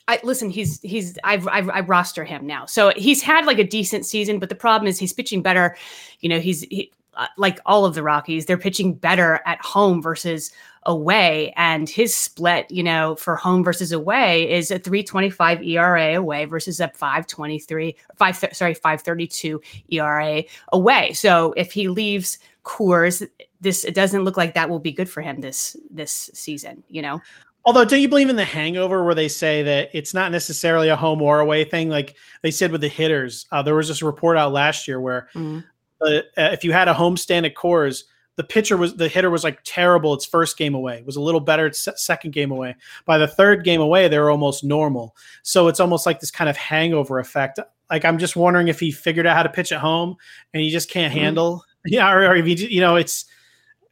[0.08, 2.66] I listen, he's he's I've, I've I roster him now.
[2.66, 5.76] So he's had like a decent season, but the problem is he's pitching better.
[6.18, 10.02] You know, he's he, uh, like all of the Rockies, they're pitching better at home
[10.02, 10.50] versus
[10.86, 11.52] away.
[11.56, 16.80] And his split, you know, for home versus away is a 325 ERA away versus
[16.80, 20.42] a 523, five, sorry, 532 ERA
[20.72, 21.12] away.
[21.12, 23.26] So if he leaves Coors,
[23.60, 27.02] this it doesn't look like that will be good for him this this season, you
[27.02, 27.20] know.
[27.66, 30.96] Although, do you believe in the hangover where they say that it's not necessarily a
[30.96, 31.88] home or away thing?
[31.88, 35.28] Like they said with the hitters, uh, there was this report out last year where
[35.34, 35.60] Mm-hmm.
[36.02, 38.04] uh, if you had a homestand at Coors,
[38.36, 40.98] the pitcher was the hitter was like terrible its first game away.
[40.98, 42.74] It was a little better its second game away.
[43.04, 45.14] By the third game away, they were almost normal.
[45.42, 47.60] So it's almost like this kind of hangover effect.
[47.90, 50.16] Like I'm just wondering if he figured out how to pitch at home
[50.52, 51.18] and he just can't Mhm.
[51.18, 51.64] handle.
[51.86, 53.26] Yeah, or, or if he, you know, it's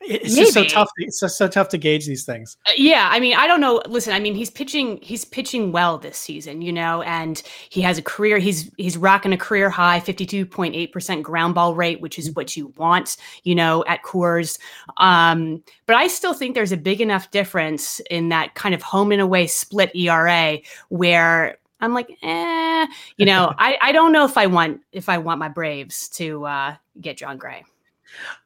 [0.05, 0.91] it's just so tough.
[0.99, 2.57] It's just so tough to gauge these things.
[2.67, 3.83] Uh, Yeah, I mean, I don't know.
[3.87, 4.99] Listen, I mean, he's pitching.
[5.03, 8.39] He's pitching well this season, you know, and he has a career.
[8.39, 12.19] He's he's rocking a career high, fifty two point eight percent ground ball rate, which
[12.19, 14.59] is what you want, you know, at Coors.
[14.97, 19.13] Um, but I still think there's a big enough difference in that kind of home
[19.13, 21.59] and away split ERA where.
[21.81, 22.87] I'm like, eh,
[23.17, 26.47] you know, I, I don't know if I want if I want my Braves to
[26.47, 27.65] uh, get Jon Gray.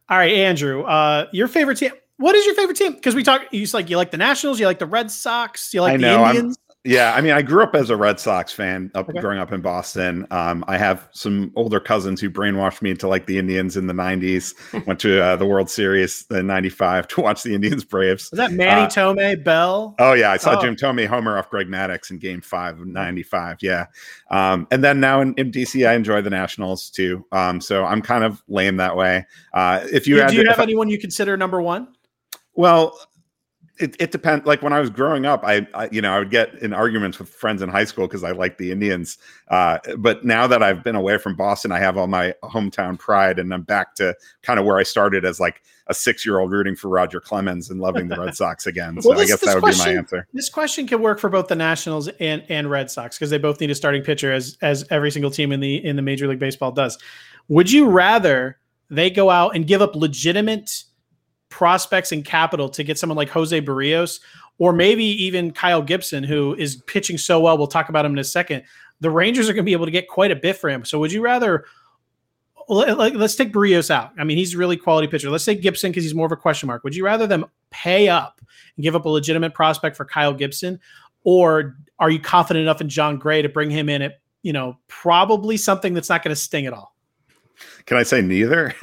[0.09, 1.90] All right, Andrew, uh, your favorite team.
[2.19, 2.92] What is your favorite team?
[2.95, 5.81] Because we talk, you like you like the Nationals, you like the Red Sox, you
[5.83, 6.59] like the know, I'm- Indians.
[6.87, 9.20] Yeah, I mean, I grew up as a Red Sox fan, up Okay.
[9.20, 10.27] growing up in Boston.
[10.31, 13.92] Um, I have some older cousins who brainwashed me into like the Indians in the
[13.92, 14.55] '90s.
[14.87, 18.25] Went to uh, the World Series in '95 to watch the Indians Braves.
[18.33, 19.94] Is that Manny Uh, Thome, Belle?
[19.99, 20.62] Oh yeah, I saw Oh.
[20.62, 23.59] Jim Thome homer off Greg Maddux in Game Five of '95.
[23.62, 23.87] Yeah,
[24.31, 27.27] um, and then now in, in DC, I enjoy the Nationals too.
[27.33, 29.27] Um, so I'm kind of lame that way.
[29.53, 31.88] Uh, if you do, had, do you have I- anyone you consider number one?
[32.55, 32.99] well,
[33.79, 34.47] it, it depends.
[34.47, 37.19] Like when I was growing up, I, I you know I would get in arguments
[37.19, 39.19] with friends in high school because I liked the Indians.
[39.49, 43.39] Uh, but now that I've been away from Boston, I have all my hometown pride,
[43.39, 46.51] and I'm back to kind of where I started as like a six year old
[46.51, 49.01] rooting for Roger Clemens and loving the Red Sox again.
[49.01, 50.27] So Well, I guess that would be my answer.
[50.33, 53.61] This question can work for both the Nationals and, and Red Sox because they both
[53.61, 56.39] need a starting pitcher, as as every single team in the in the Major League
[56.39, 56.99] Baseball does.
[57.49, 58.59] Would you rather
[58.89, 60.85] they go out and give up legitimate
[61.57, 64.21] prospects and capital to get someone like Jose Berrios,
[64.59, 67.57] or maybe even Kyle Gibson, who is pitching so well?
[67.57, 68.62] We'll talk about him in a second.
[69.01, 70.85] The Rangers are going to be able to get quite a bit for him.
[70.85, 71.64] So would you rather?
[72.69, 74.11] let's take Berrios out.
[74.19, 75.31] I mean, he's a really quality pitcher.
[75.31, 76.85] Let's say Gibson because he's more of a question mark.
[76.85, 78.40] Would you rather them pay up
[78.77, 80.79] and give up a legitimate prospect for Kyle Gibson,
[81.23, 84.77] or are you confident enough in Jon Gray to bring him in at you know
[84.88, 86.95] probably something that's not going to sting at all?
[87.87, 88.75] Can I say neither?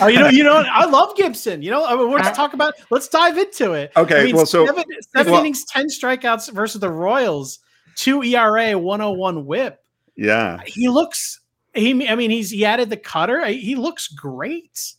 [0.00, 1.62] Oh, you know, you know, I love Gibson.
[1.62, 2.74] You know, I mean, let's uh, talk about.
[2.90, 3.92] Let's dive into it.
[3.96, 4.84] Okay, I mean, well, so- seven,
[5.16, 7.60] seven well- innings, ten strikeouts versus the Royals,
[7.94, 9.78] two ERA, one hundred one WHIP.
[10.16, 10.60] yeah.
[10.66, 11.40] He looks.
[11.74, 13.46] He, I mean, he's he added the cutter.
[13.46, 14.94] He looks great.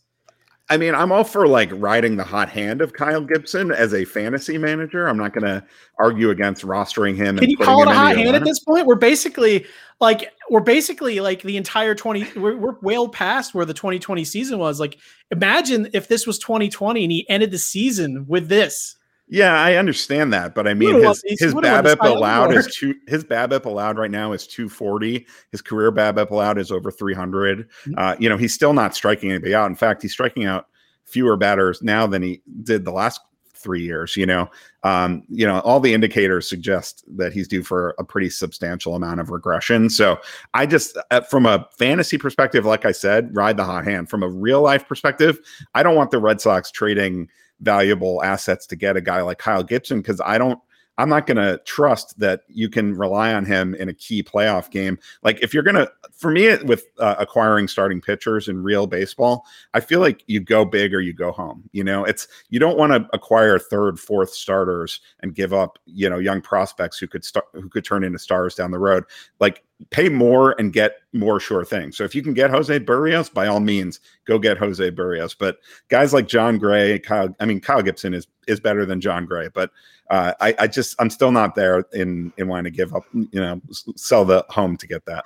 [0.68, 4.04] I mean, I'm all for like riding the hot hand of Kyle Gibson as a
[4.04, 5.06] fantasy manager.
[5.06, 5.64] I'm not going to
[5.98, 7.38] argue against rostering him.
[7.38, 8.84] Can you call it a hot hand at this point?
[8.84, 9.64] We're basically
[10.00, 14.58] like we're basically like the entire 20 we're, we're well past where the 2020 season
[14.58, 14.80] was.
[14.80, 14.98] Like
[15.30, 18.96] imagine if this was 2020 and he ended the season with this.
[19.28, 22.72] Yeah, I understand that, but I mean, his, his would've won the BABIP allowed is
[22.76, 22.94] two.
[23.08, 25.26] His BABIP allowed right now is 240.
[25.50, 27.68] His career BABIP allowed is over 300.
[27.68, 27.94] Mm-hmm.
[27.98, 29.66] Uh, you know, he's still not striking anybody out.
[29.66, 30.68] In fact, he's striking out
[31.04, 33.20] fewer batters now than he did the last
[33.52, 34.16] three years.
[34.16, 34.48] You know,
[34.84, 39.18] um, you know, all the indicators suggest that he's due for a pretty substantial amount
[39.18, 39.90] of regression.
[39.90, 40.20] So
[40.54, 44.08] I just, uh, from a fantasy perspective, like I said, ride the hot hand.
[44.08, 45.40] From a real life perspective,
[45.74, 47.28] I don't want the Red Sox trading
[47.60, 50.58] valuable assets to get a guy like Kyle Gibson because I don't.
[50.98, 54.70] I'm not going to trust that you can rely on him in a key playoff
[54.70, 54.98] game.
[55.22, 59.44] Like if you're going to, for me, with uh, acquiring starting pitchers in real baseball,
[59.74, 61.68] I feel like you go big or you go home.
[61.72, 66.08] You know, it's you don't want to acquire third, fourth starters and give up, you
[66.08, 69.04] know, young prospects who could start who could turn into stars down the road.
[69.38, 71.96] Like pay more and get more sure things.
[71.96, 75.36] So if you can get Jose Berrios, by all means, go get Jose Berrios.
[75.38, 75.58] But
[75.88, 79.48] guys like Jon Gray, Kyle, I mean, Kyle Gibson is is better than Jon Gray,
[79.52, 79.70] but
[80.10, 83.40] uh, I, I just I'm still not there in in wanting to give up, you
[83.40, 83.60] know,
[83.96, 85.24] sell the home to get that.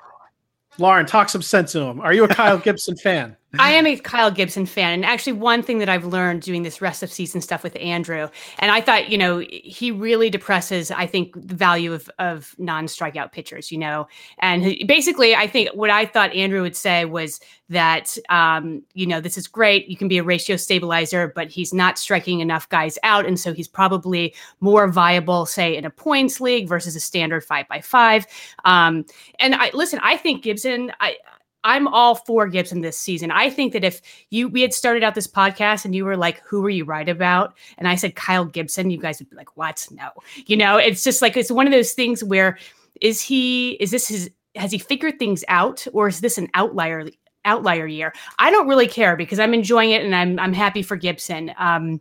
[0.79, 2.01] Lauren, talk some sense to him.
[2.01, 3.37] Are you a Kyle Gibson fan?
[3.59, 4.93] I am a Kyle Gibson fan.
[4.93, 8.29] And actually, one thing that I've learned doing this rest of season stuff with Andrew,
[8.61, 12.87] and I thought, you know, he really depresses, I think, the value of, of non
[12.87, 14.07] strikeout pitchers, you know.
[14.39, 19.07] And he, basically, I think what I thought Andrew would say was that, um, you
[19.07, 19.89] know, this is great.
[19.89, 23.27] You can be a ratio stabilizer, but he's not striking enough guys out.
[23.27, 27.67] And so he's probably more viable, say, in a points league versus a standard five
[27.69, 28.27] by five.
[28.65, 29.05] Um,
[29.39, 31.17] and I listen, I think Gibson, I,
[31.64, 33.31] I'm all for Gibson this season.
[33.31, 34.00] I think that if
[34.31, 37.08] you we had started out this podcast and you were like, "Who are you right
[37.08, 39.87] about?" and I said Kyle Gibson, you guys would be like, "What?
[39.90, 40.11] No."
[40.46, 42.58] You know, it's just like it's one of those things where
[43.00, 47.08] is he is this his has he figured things out or is this an outlier
[47.44, 48.13] outlier year?
[48.38, 51.52] I don't really care because I'm enjoying it and I'm I'm happy for Gibson.
[51.58, 52.00] Um,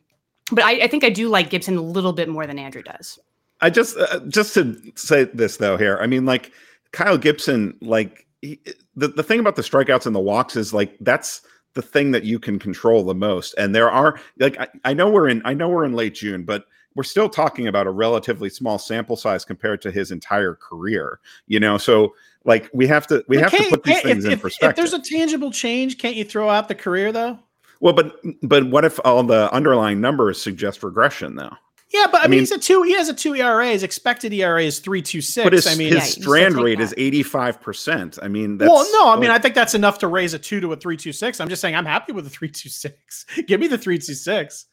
[0.52, 3.20] but I, I think I do like Gibson a little bit more than Andrew does.
[3.62, 5.98] I just uh, just to say this though here.
[6.02, 6.52] I mean, like
[6.92, 10.74] Kyle Gibson, like he, eh, the the thing about the strikeouts and the walks is
[10.74, 11.42] like that's
[11.74, 13.54] the thing that you can control the most.
[13.58, 16.44] And there are like I, I know we're in I know we're in late June,
[16.44, 16.66] but
[16.96, 21.20] we're still talking about a relatively small sample size compared to his entire career.
[21.48, 22.16] You know, so
[22.46, 24.84] like we have to we have to put these things if, in perspective.
[24.84, 27.40] If there's a tangible change, can't you throw out the career though?
[27.80, 31.54] Well, but but what if all the underlying numbers suggest regression though?
[31.92, 32.84] Yeah, but I, I mean, mean, he's a two.
[32.84, 33.68] He has a two ERA.
[33.68, 35.44] His expected ERA is three two six.
[35.44, 38.20] But his, I mean, his yeah, strand rate is eighty five percent.
[38.22, 40.72] I mean, well, no, I mean, I think that's enough to raise a two to
[40.74, 41.40] a three two six.
[41.40, 43.26] I'm just saying, I'm happy with a three two six.
[43.48, 44.66] Give me the three two six.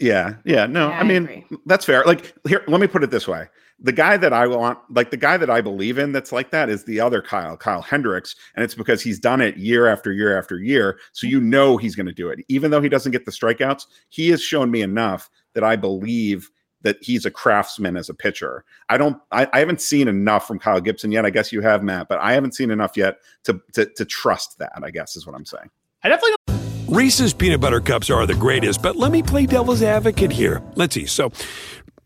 [0.00, 1.46] Yeah, yeah, no, yeah, I, I mean, agree.
[1.66, 2.04] that's fair.
[2.04, 3.48] Like here, let me put it this way:
[3.80, 6.70] the guy that I want, like the guy that I believe in, that's like that
[6.70, 10.38] is the other Kyle, Kyle Hendricks, and it's because he's done it year after year
[10.38, 10.98] after year.
[11.12, 13.86] So you know he's going to do it, even though he doesn't get the strikeouts.
[14.08, 16.50] He has shown me enough that I believe
[16.82, 18.64] that he's a craftsman as a pitcher.
[18.88, 21.24] I don't I, I, haven't seen enough from Kyle Gibson yet.
[21.26, 24.58] I guess you have, Matt, but I haven't seen enough yet to to, to trust
[24.58, 25.70] that, I guess is what I'm saying.
[26.02, 26.54] I definitely don't.
[26.86, 30.62] Reese's peanut butter cups are the greatest, but let me play devil's advocate here.
[30.76, 31.06] Let's see.
[31.06, 31.32] So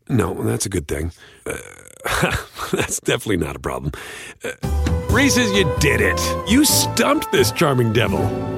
[0.08, 1.12] no, that's a good thing.
[1.44, 1.56] Uh,
[2.72, 3.92] that's definitely not a problem.
[4.44, 4.52] Uh,
[5.10, 6.20] Reese's, you did it.
[6.48, 8.57] You stumped this charming devil.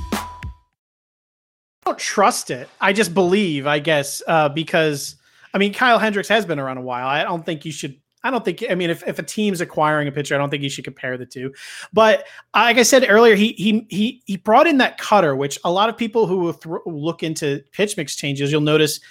[1.91, 2.69] don't trust it.
[2.79, 5.15] I just believe, I guess, uh, because
[5.53, 7.07] I mean, Kyle Hendricks has been around a while.
[7.07, 7.99] I don't think you should.
[8.23, 8.63] I don't think.
[8.69, 11.17] I mean, if, if a team's acquiring a pitcher, I don't think you should compare
[11.17, 11.53] the two.
[11.91, 15.71] But like I said earlier, he he he he brought in that cutter, which a
[15.71, 19.01] lot of people who th- look into pitch mix changes, you'll notice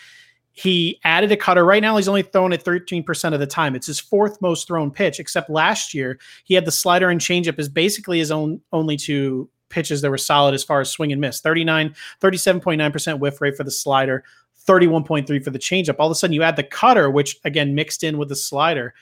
[0.53, 1.65] he added a cutter.
[1.65, 3.77] Right now, he's only throwing it 13% of the time.
[3.77, 7.59] It's his fourth most thrown pitch, except last year he had the slider and changeup
[7.59, 11.21] as basically his own only two pitches that were solid as far as swing and
[11.21, 14.25] miss 39, 37.9% whiff rate for the slider,
[14.67, 15.97] 31.3 for the changeup.
[15.99, 18.95] All of a sudden, you add the cutter, which again mixed in with the slider,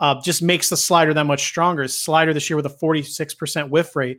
[0.00, 1.86] uh, just makes the slider that much stronger.
[1.86, 4.18] Slider this year with a 46% whiff rate.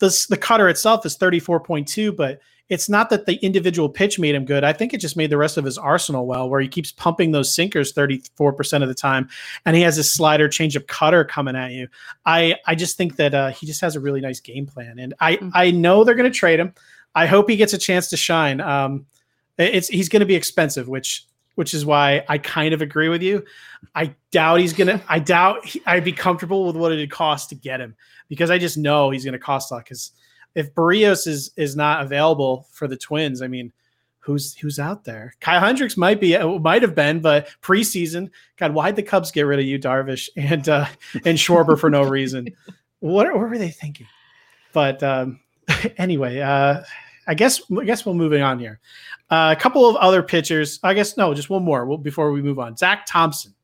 [0.00, 4.44] This, the cutter itself is 34.2, but it's not that the individual pitch made him
[4.44, 4.64] good.
[4.64, 7.32] I think it just made the rest of his arsenal well, where he keeps pumping
[7.32, 9.28] those sinkers 34% of the time,
[9.66, 11.88] and he has his slider change of cutter coming at you.
[12.24, 15.14] I I just think that uh, he just has a really nice game plan, and
[15.20, 15.50] I mm-hmm.
[15.54, 16.74] I know they're going to trade him.
[17.14, 18.60] I hope he gets a chance to shine.
[18.60, 19.06] Um,
[19.58, 23.22] it's he's going to be expensive, which which is why I kind of agree with
[23.22, 23.44] you.
[23.94, 25.02] I doubt he's gonna.
[25.08, 27.94] I doubt he, I'd be comfortable with what it'd cost to get him
[28.28, 29.84] because I just know he's going to cost a lot.
[29.84, 30.12] Because
[30.54, 33.72] if Berrios is is not available for the Twins, I mean,
[34.22, 35.34] who's who's out there?
[35.40, 39.42] Kyle Hendricks might be, uh, might have been, but preseason, God, why'd the Cubs get
[39.42, 40.86] rid of you, Darvish and uh,
[41.24, 42.48] and Schwarber for no reason?
[43.00, 44.06] What, what were they thinking?
[44.72, 45.40] But um,
[45.98, 46.82] anyway, uh,
[47.26, 48.80] I guess I guess we're moving on here.
[49.30, 50.78] Uh, a couple of other pitchers.
[50.82, 52.76] I guess no, just one more before we move on.
[52.76, 53.54] Zach Thompson.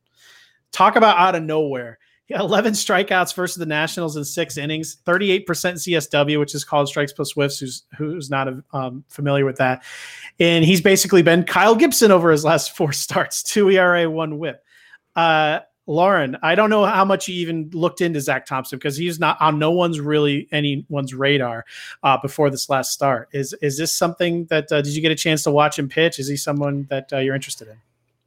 [0.71, 1.97] Talk about out of nowhere.
[2.29, 7.31] 11 strikeouts versus the Nationals in six innings, 38% CSW, which is called strikes plus
[7.31, 9.83] whiffs, who's who's not um, familiar with that.
[10.39, 14.63] And he's basically been Kyle Gibson over his last four starts, two ERA, one whip.
[15.15, 19.19] Uh, Lauren, I don't know how much you even looked into Zach Thompson because he's
[19.19, 21.65] not on no one's really anyone's radar
[22.03, 23.27] uh, before this last start.
[23.31, 26.19] Is is this something that uh, did you get a chance to watch him pitch?
[26.19, 27.77] Is he someone that uh, you're interested in?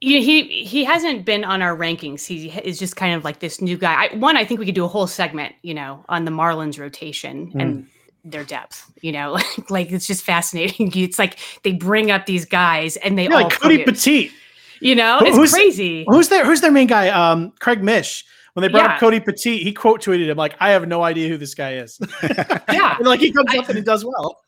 [0.02, 2.26] He he hasn't been on our rankings.
[2.26, 4.06] He is just kind of like this new guy.
[4.06, 6.76] I, one, I think we could do a whole segment, you know, on the Marlins
[6.76, 7.62] rotation mm.
[7.62, 7.86] and
[8.24, 8.90] their depth.
[9.00, 10.90] You know, like, like it's just fascinating.
[10.96, 14.32] It's like they bring up these guys and they yeah, all like Cody Poteet.
[14.80, 16.04] You know, it's who's, crazy.
[16.08, 17.08] Who's their Who's their main guy?
[17.08, 18.24] Um, Craig Mish.
[18.54, 18.94] When they brought yeah.
[18.94, 21.74] up Cody Poteet, he quote tweeted him like, "I have no idea who this guy
[21.74, 24.41] is." yeah, and like he comes I, up and he does well.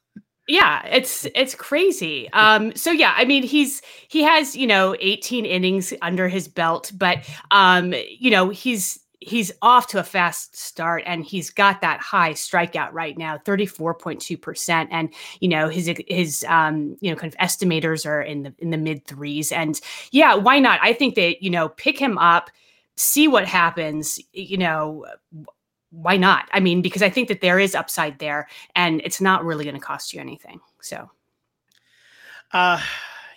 [0.46, 2.30] Yeah, it's it's crazy.
[2.32, 6.92] Um, so yeah, I mean, he's he has you know 18 innings under his belt,
[6.96, 7.18] but
[7.50, 12.32] um, you know he's he's off to a fast start and he's got that high
[12.34, 15.08] strikeout right now 34.2% and
[15.40, 18.76] you know his his um you know kind of estimators are in the in the
[18.76, 19.80] mid threes and
[20.10, 22.50] yeah why not i think that you know pick him up
[22.96, 25.06] see what happens you know
[25.94, 29.44] why not i mean because i think that there is upside there and it's not
[29.44, 31.10] really going to cost you anything so
[32.52, 32.80] uh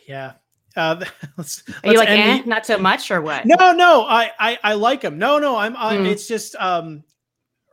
[0.08, 0.34] yeah
[0.78, 1.04] uh,
[1.38, 3.46] let's, Are you like, eh, not so much, or what?
[3.46, 5.18] No, no, I, I, I like him.
[5.18, 5.76] No, no, I'm.
[5.76, 6.08] I, mm.
[6.08, 7.04] It's just um,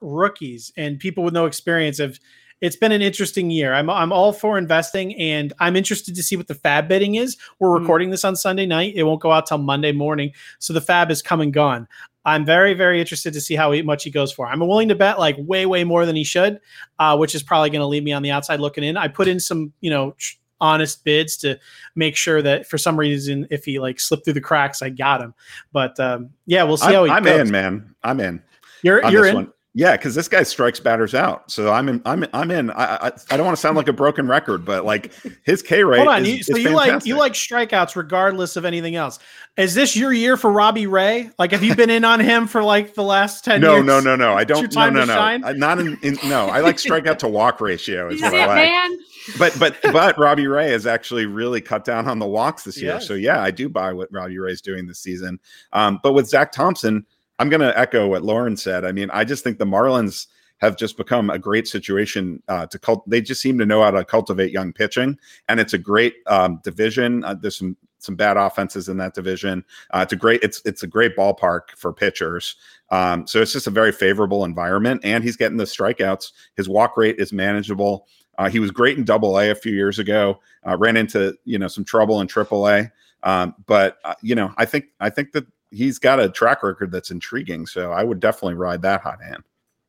[0.00, 2.18] rookies and people with no experience have.
[2.60, 3.74] It's been an interesting year.
[3.74, 7.36] I'm, I'm all for investing, and I'm interested to see what the FAAB bidding is.
[7.58, 7.80] We're mm.
[7.80, 8.94] recording this on Sunday night.
[8.96, 11.86] It won't go out till Monday morning, so the FAAB is come and gone.
[12.24, 14.46] I'm very, very interested to see how much he goes for.
[14.46, 16.60] I'm willing to bet like way, way more than he should,
[16.98, 18.96] uh, which is probably going to leave me on the outside looking in.
[18.96, 21.58] I put in some, you know, tr- honest bids to
[21.94, 25.20] make sure that for some reason if he like slipped through the cracks, I got
[25.20, 25.34] him.
[25.72, 27.40] But um, yeah, we'll see I'm, how he I'm goes.
[27.40, 27.94] in, man.
[28.02, 28.42] I'm in.
[28.82, 29.34] You're you're in.
[29.34, 29.52] One.
[29.76, 31.50] Yeah, because this guy strikes batters out.
[31.50, 32.00] So I'm in.
[32.06, 32.70] I'm I'm in.
[32.70, 35.12] I I, I don't want to sound like a broken record, but like
[35.42, 35.98] his K rate.
[35.98, 36.22] Hold on.
[36.22, 36.94] Is, you, so you fantastic.
[36.94, 39.18] like you like strikeouts regardless of anything else.
[39.56, 41.30] Is this your year for Robbie Ray?
[41.40, 43.84] Like, have you been in on him for like the last ten no, years?
[43.84, 44.34] No, no, no, no.
[44.34, 44.72] I don't.
[44.72, 45.18] No, no, no.
[45.18, 48.08] I, not in, in, No, I like strikeout to walk ratio.
[48.08, 48.56] Is, is what it, I like.
[48.56, 48.98] Man?
[49.38, 52.94] But but but Robbie Ray has actually really cut down on the walks this year.
[52.94, 53.08] Yes.
[53.08, 55.40] So yeah, I do buy what Robbie Ray's doing this season.
[55.72, 57.06] Um, but with Zach Thompson,
[57.38, 58.84] I'm going to echo what Lauren said.
[58.84, 60.26] I mean, I just think the Marlins
[60.58, 63.08] have just become a great situation uh, to cult.
[63.08, 65.18] They just seem to know how to cultivate young pitching,
[65.48, 67.24] and it's a great um, division.
[67.24, 69.64] Uh, there's some some bad offenses in that division.
[69.90, 72.56] Uh, it's a great it's it's a great ballpark for pitchers.
[72.90, 76.32] Um, so it's just a very favorable environment, and he's getting the strikeouts.
[76.56, 78.06] His walk rate is manageable.
[78.38, 80.40] Uh, he was great in Double A a few years ago.
[80.66, 82.90] Uh, ran into you know some trouble in Triple A,
[83.22, 86.90] um, but uh, you know I think I think that he's got a track record
[86.90, 87.66] that's intriguing.
[87.66, 89.42] So I would definitely ride that hot hand.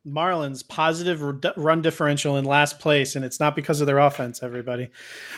[0.06, 1.20] Marlins positive
[1.56, 4.42] run differential in last place, and it's not because of their offense.
[4.42, 4.88] Everybody,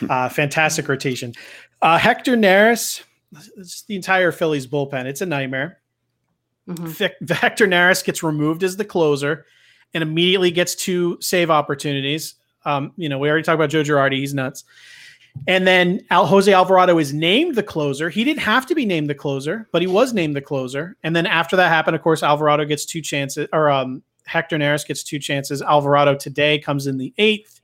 [0.07, 1.33] uh, fantastic rotation.
[1.81, 3.03] Uh, Hector Neris,
[3.87, 5.05] the entire Phillies bullpen.
[5.05, 5.79] It's a nightmare.
[6.67, 7.25] Mm-hmm.
[7.33, 9.47] Hector Neris gets removed as the closer,
[9.95, 12.35] and immediately gets two save opportunities.
[12.63, 14.65] Um, you know, we already talked about Joe Girardi; he's nuts.
[15.47, 18.09] And then Al- Jose Alvarado is named the closer.
[18.09, 20.95] He didn't have to be named the closer, but he was named the closer.
[21.03, 24.85] And then after that happened, of course, Alvarado gets two chances, or um, Hector Neris
[24.85, 25.61] gets two chances.
[25.61, 27.61] Alvarado today comes in the eighth,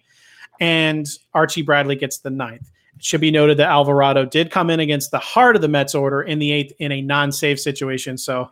[0.60, 2.72] and Archie Bradley gets the ninth.
[2.96, 5.94] It should be noted that Alvarado did come in against the heart of the Mets
[5.94, 8.18] order in the eighth in a non-save situation.
[8.18, 8.52] So,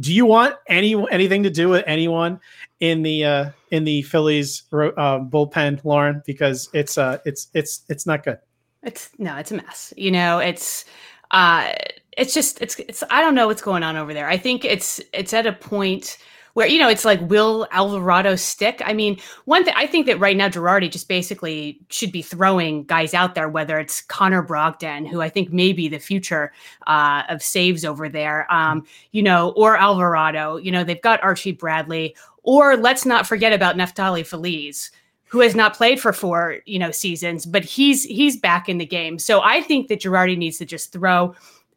[0.00, 2.40] do you want any anything to do with anyone
[2.80, 6.22] in the uh, in the Phillies uh, bullpen, Lauren?
[6.26, 8.38] Because it's uh it's it's it's not good.
[8.82, 9.92] It's no, it's a mess.
[9.96, 10.84] You know, it's
[11.30, 11.72] uh
[12.16, 14.28] it's just it's it's I don't know what's going on over there.
[14.28, 16.18] I think it's it's at a point
[16.56, 18.80] where you know it's like will Alvarado stick?
[18.82, 22.84] I mean, one thing I think that right now Girardi just basically should be throwing
[22.84, 26.52] guys out there, whether it's Connor Brogdon, who I think may be the future
[26.86, 30.56] uh, of saves over there, um, you know, or Alvarado.
[30.56, 32.16] You know, they've got Archie Bradley,
[32.46, 34.90] or let's not forget about Neftali Feliz
[35.28, 38.86] who has not played for four, you know, seasons, but he's he's back in the
[38.86, 39.18] game.
[39.18, 41.34] So I think that Girardi needs to just throw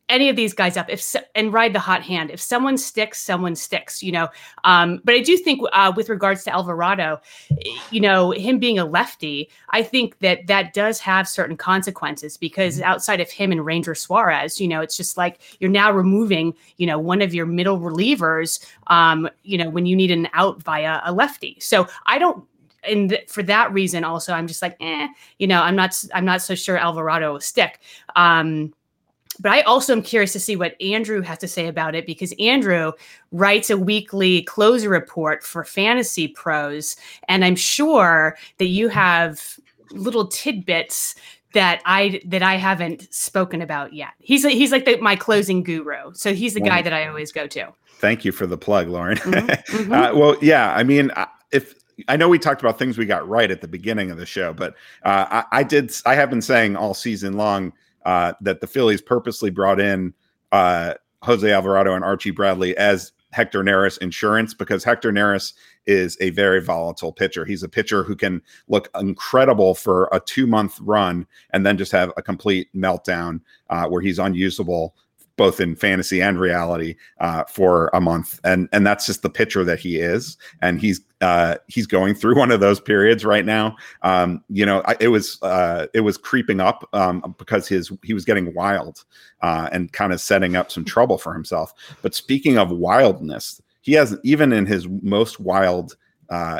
[0.09, 2.31] any of these guys up if and ride the hot hand.
[2.31, 4.27] If someone sticks someone sticks you know.
[4.63, 7.21] Um, but i do think uh, with regards to alvarado
[7.91, 12.75] you know him being a lefty i think that that does have certain consequences because
[12.75, 12.89] mm-hmm.
[12.89, 16.87] outside of him and ranger suarez you know it's just like you're now removing you
[16.87, 21.01] know one of your middle relievers um, you know when you need an out via
[21.05, 21.57] a lefty.
[21.59, 22.43] So i don't
[22.83, 25.07] and th- for that reason also i'm just like eh
[25.37, 27.79] you know i'm not i'm not so sure alvarado will stick.
[28.15, 28.73] Um
[29.39, 32.33] but I also am curious to see what Andrew has to say about it because
[32.39, 32.91] Andrew
[33.31, 36.95] writes a weekly closer report for Fantasy Pros.
[37.27, 39.59] And I'm sure that you have
[39.91, 41.15] little tidbits
[41.53, 44.09] that I that I haven't spoken about yet.
[44.19, 47.47] He's he's like the, my closing guru, so he's the guy that I always go
[47.47, 47.69] to.
[47.99, 49.17] Thank you for the plug, Lauren.
[49.17, 49.49] Mm-hmm.
[49.79, 49.93] Mm-hmm.
[49.93, 51.11] uh, well, yeah, I mean,
[51.51, 51.75] if
[52.07, 54.53] I know we talked about things we got right at the beginning of the show,
[54.53, 54.73] but
[55.03, 55.91] uh, I, I, did.
[56.05, 57.71] I have been saying all season long
[58.05, 60.13] uh, that the Phillies purposely brought in
[60.51, 60.93] uh,
[61.23, 65.53] Jose Alvarado and Archie Bradley as Hector Neris insurance because Hector Neris
[65.85, 67.45] is a very volatile pitcher.
[67.45, 71.91] He's a pitcher who can look incredible for a two month run and then just
[71.91, 74.95] have a complete meltdown uh, where he's unusable
[75.39, 79.63] both in fantasy and reality uh, for a month, and and that's just the pitcher
[79.63, 83.77] that he is, and he's uh, he's going through one of those periods right now.
[84.01, 88.13] Um, you know, I, it was uh, it was creeping up um, because his he
[88.13, 89.05] was getting wild
[89.41, 91.73] uh, and kind of setting up some trouble for himself.
[92.01, 95.95] But speaking of wildness, he has even in his most wild
[96.29, 96.59] uh,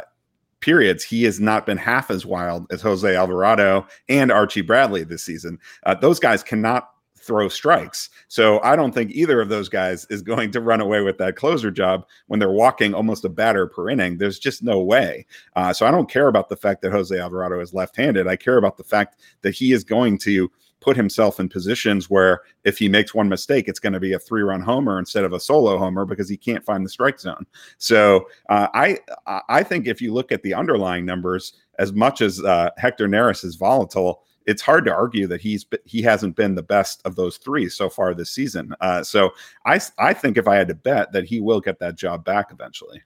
[0.62, 5.26] periods, he has not been half as wild as Jose Alvarado and Archie Bradley this
[5.26, 5.60] season.
[5.86, 6.92] Uh, those guys cannot
[7.30, 8.10] throw strikes.
[8.28, 11.36] So I don't think either of those guys is going to run away with that
[11.36, 14.18] closer job when they're walking almost a batter per inning.
[14.18, 15.28] There's just no way.
[15.56, 18.28] Uh, so I don't care about the fact that Jose Alvarado is left handed.
[18.28, 20.50] I care about the fact that he is going to
[20.80, 24.20] put himself in positions where if he makes one mistake, it's going to be a
[24.20, 27.46] three run homer instead of a solo homer because he can't find the strike zone.
[27.78, 28.98] So uh, I
[29.48, 33.46] I think if you look at the underlying numbers, as much as uh, Hector Neris
[33.46, 37.38] is volatile, it's hard to argue that he's he hasn't been the best of those
[37.38, 38.74] three so far this season.
[38.82, 39.32] Uh, so
[39.66, 42.52] I I think if I had to bet that he will get that job back
[42.52, 43.04] eventually.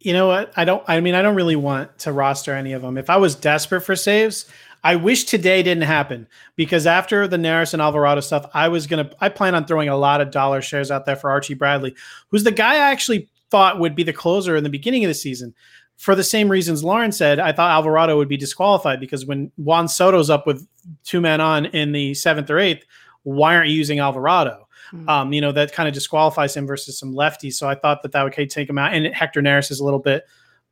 [0.00, 0.52] You know what?
[0.54, 0.84] I don't.
[0.86, 2.98] I mean, I don't really want to roster any of them.
[2.98, 4.44] If I was desperate for saves,
[4.84, 9.10] I wish today didn't happen because after the Neris and Alvarado stuff, I was gonna.
[9.20, 11.94] I plan on throwing a lot of dollar shares out there for Archie Bradley,
[12.28, 15.14] who's the guy I actually thought would be the closer in the beginning of the
[15.14, 15.54] season
[15.96, 19.88] for the same reasons Lauren said, I thought Alvarado would be disqualified because when Juan
[19.88, 20.66] Soto's up with
[21.04, 22.84] two men on in the seventh or eighth,
[23.22, 24.68] why aren't you using Alvarado?
[24.92, 25.08] Mm-hmm.
[25.08, 27.54] Um, you know, that kind of disqualifies him versus some lefties.
[27.54, 28.94] So I thought that that would take him out.
[28.94, 30.24] And Hector Neris is a little bit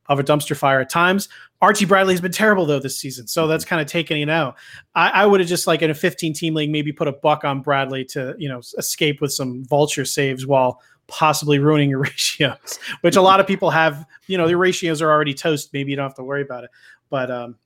[0.07, 1.29] of a dumpster fire at times.
[1.61, 4.55] Archie Bradley has been terrible though this season, so that's kind of taking it out.
[4.93, 7.43] I, I would have just like in a 15 team league maybe put a buck
[7.43, 12.79] on Bradley to you know escape with some vulture saves while possibly ruining your ratios,
[13.01, 14.05] which a lot of people have.
[14.27, 15.71] You know, the ratios are already toast.
[15.73, 16.69] Maybe you don't have to worry about it.
[17.09, 17.57] But um,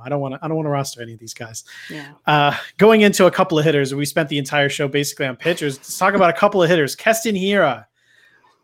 [0.00, 0.40] I don't want to.
[0.42, 1.64] I don't want to roster any of these guys.
[1.90, 2.12] Yeah.
[2.26, 5.78] Uh, going into a couple of hitters, we spent the entire show basically on pitchers.
[5.78, 6.96] Let's talk about a couple of hitters.
[6.96, 7.86] Keston Hiura.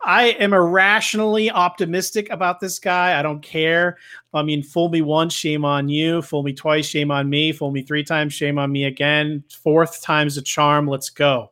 [0.01, 3.19] I am irrationally optimistic about this guy.
[3.19, 3.97] I don't care.
[4.33, 6.21] I mean, fool me once, shame on you.
[6.21, 7.51] Fool me twice, shame on me.
[7.51, 9.43] Fool me three times, shame on me again.
[9.61, 10.87] Fourth time's a charm.
[10.87, 11.51] Let's go.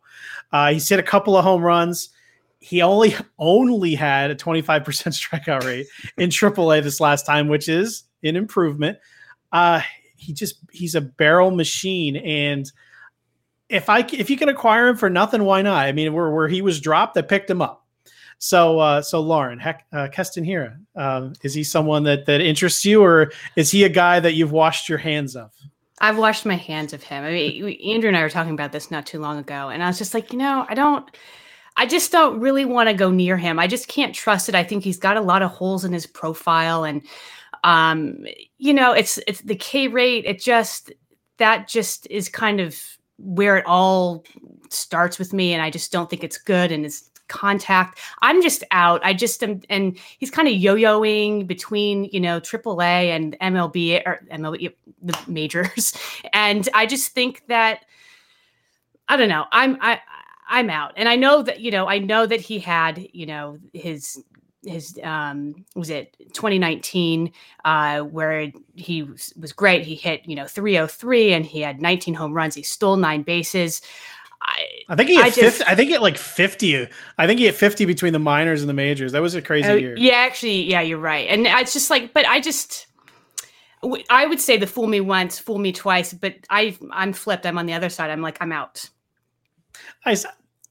[0.53, 2.11] Uh, he's hit a couple of home runs
[2.59, 5.87] he only only had a 25% strikeout rate
[6.17, 8.97] in AAA this last time, which is an improvement.
[9.51, 9.81] Uh,
[10.15, 12.71] he just he's a barrel machine, and
[13.69, 15.85] if I if you can acquire him for nothing, why not?
[15.85, 17.85] I mean, where where he was dropped, I picked him up.
[18.39, 22.85] So uh, so Lauren, heck, uh, Keston Hiura uh, is he someone that that interests
[22.85, 25.51] you, or is he a guy that you've washed your hands of?
[25.99, 27.23] I've washed my hands of him.
[27.23, 29.87] I mean, Andrew and I were talking about this not too long ago, and I
[29.87, 31.09] was just like, you know, I don't.
[31.77, 33.59] I just don't really want to go near him.
[33.59, 34.55] I just can't trust it.
[34.55, 37.01] I think he's got a lot of holes in his profile and
[37.63, 38.25] um
[38.57, 40.91] you know, it's it's the K rate, it just
[41.37, 42.75] that just is kind of
[43.17, 44.25] where it all
[44.69, 47.99] starts with me and I just don't think it's good and his contact.
[48.21, 49.01] I'm just out.
[49.03, 54.25] I just am and he's kind of yo-yoing between, you know, AAA and MLB or
[54.31, 55.93] MLB the majors.
[56.33, 57.85] And I just think that
[59.07, 59.45] I don't know.
[59.51, 59.99] I'm I
[60.47, 60.93] I'm out.
[60.95, 64.21] And I know that, you know, I know that he had, you know, his
[64.65, 67.31] his um was it 2019
[67.63, 69.85] uh where he was, was great.
[69.85, 72.55] He hit you know 303 and he had 19 home runs.
[72.55, 73.81] He stole nine bases.
[74.41, 76.87] I, I think he had I 50, just, I think it like 50
[77.17, 79.11] I think he had 50 between the minors and the majors.
[79.11, 79.95] That was a crazy uh, year.
[79.97, 81.27] yeah actually yeah you're right.
[81.29, 82.87] And it's just like but I just
[84.09, 87.45] I would say the fool me once fool me twice but I I'm flipped.
[87.45, 88.09] I'm on the other side.
[88.09, 88.89] I'm like I'm out
[90.07, 90.15] I,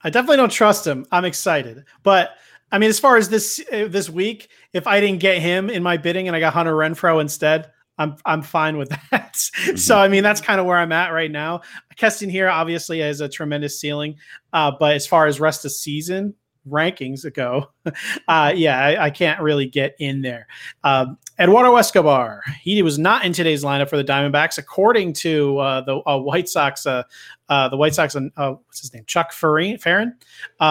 [0.03, 1.07] I definitely don't trust him.
[1.13, 2.37] I'm excited, but
[2.73, 5.83] I mean, as far as this uh, this week, if I didn't get him in
[5.83, 9.35] my bidding and I got Hunter Renfroe instead, I'm I'm fine with that.
[9.35, 9.77] Mm-hmm.
[9.77, 11.61] so I mean, that's kind of where I'm at right now.
[11.97, 14.17] Keston Hiura obviously has a tremendous ceiling,
[14.53, 16.35] uh, but as far as rest of season,
[16.69, 17.71] rankings go,
[18.29, 20.47] uh, yeah, I, I, can't really get in there.
[20.85, 25.81] Um, Eduardo Escobar, he was not in today's lineup for the Diamondbacks, according to uh,
[25.83, 26.87] the uh, White Sox.
[26.87, 27.03] Uh,
[27.51, 28.21] uh, the White Sox, uh,
[28.65, 30.15] what's his name, Chuck Farren.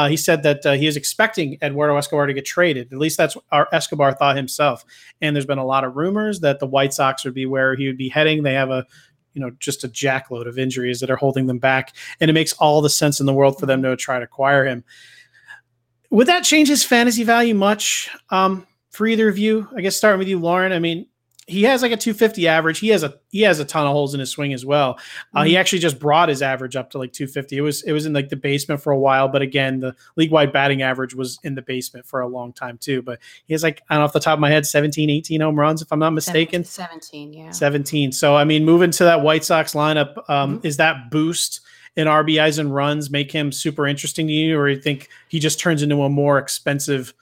[0.09, 2.91] he said that he is expecting Eduardo Escobar to get traded.
[2.91, 4.83] At least that's our Escobar thought himself.
[5.21, 7.85] And there's been a lot of rumors that the White Sox would be where he
[7.85, 8.43] would be heading.
[8.43, 8.85] They have a
[9.33, 12.53] you know just a jackload of injuries that are holding them back and it makes
[12.53, 14.83] all the sense in the world for them to try to acquire him
[16.09, 19.67] would that change his fantasy value much um, for either of you?
[19.75, 20.71] I guess starting with you, Lauren.
[20.71, 21.07] I mean,
[21.47, 22.79] he has like a 250 average.
[22.79, 24.97] He has a he has a ton of holes in his swing as well.
[25.33, 25.49] Uh, mm-hmm.
[25.49, 27.57] He actually just brought his average up to like 250.
[27.57, 30.31] It was it was in like the basement for a while, but again, the league
[30.31, 33.03] wide batting average was in the basement for a long time too.
[33.03, 35.41] But he has like I don't know off the top of my head 17, 18
[35.41, 36.63] home runs if I'm not mistaken.
[36.63, 37.51] 17, yeah.
[37.51, 38.11] 17.
[38.11, 40.67] So I mean, moving to that White Sox lineup, um, mm-hmm.
[40.67, 41.61] is that boost?
[41.95, 45.59] in RBIs and runs make him super interesting to you, or you think he just
[45.59, 47.13] turns into a more expensive,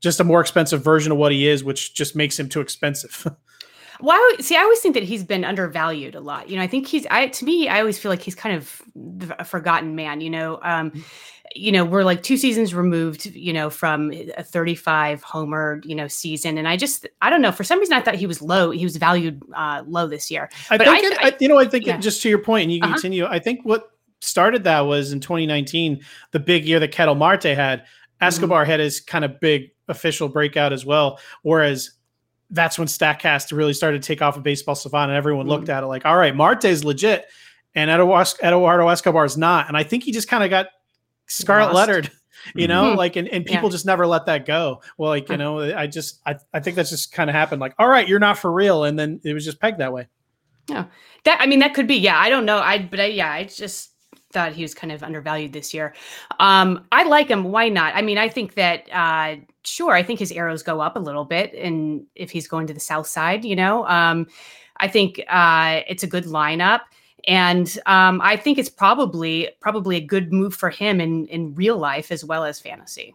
[0.00, 3.26] just a more expensive version of what he is, which just makes him too expensive?
[4.00, 6.50] Well, I, see, I always think that he's been undervalued a lot.
[6.50, 8.82] You know, I think he's, I to me, I always feel like he's kind of
[9.38, 10.20] a forgotten man.
[10.20, 11.00] You know, um, mm-hmm.
[11.54, 16.08] you know, we're like two seasons removed, you know, from a 35 homer, you know,
[16.08, 18.70] season, and I just, I don't know, for some reason, I thought he was low.
[18.70, 20.50] He was valued uh, low this year.
[20.70, 21.98] I but think, I, it, I, you know, I think yeah.
[21.98, 22.92] just to your point, and you uh-huh.
[22.92, 23.26] continue.
[23.26, 23.90] I think what
[24.20, 26.00] started that was in 2019,
[26.32, 27.80] the big year that Ketel Marte had.
[27.80, 28.24] Mm-hmm.
[28.24, 28.70] Escobar mm-hmm.
[28.70, 31.18] had his kind of big official breakout as well.
[31.42, 31.92] Whereas
[32.50, 35.50] that's when Statcast really started to take off of Baseball Savant, and everyone mm-hmm.
[35.50, 37.26] looked at it like, all right, Marte's legit,
[37.74, 39.68] and Eduardo Escobar is not.
[39.68, 40.68] And I think he just kind of got
[41.26, 42.10] scarlet lettered,
[42.54, 42.98] you know, mm-hmm.
[42.98, 43.72] like, and, and people yeah.
[43.72, 44.80] just never let that go.
[44.96, 47.60] Well, like, you know, I just, I, I think that's just kind of happened.
[47.60, 48.84] Like, all right, you're not for real.
[48.84, 50.06] And then it was just pegged that way.
[50.68, 50.84] Yeah.
[51.24, 52.58] That, I mean, that could be, yeah, I don't know.
[52.58, 53.90] I, but I, yeah, I just,
[54.32, 55.94] thought he was kind of undervalued this year.
[56.40, 57.44] Um, I like him.
[57.44, 57.94] Why not?
[57.94, 59.36] I mean, I think that uh,
[59.66, 62.74] sure, I think his arrows go up a little bit, and if he's going to
[62.74, 64.26] the south side, you know, um,
[64.78, 66.80] I think uh, it's a good lineup.
[67.26, 71.76] And um, I think it's probably probably a good move for him in in real
[71.76, 73.14] life as well as fantasy.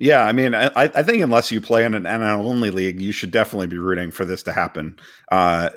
[0.00, 3.12] Yeah, I mean, I, I think unless you play in an NL only league, you
[3.12, 4.98] should definitely be rooting for this to happen.
[5.30, 5.68] Uh,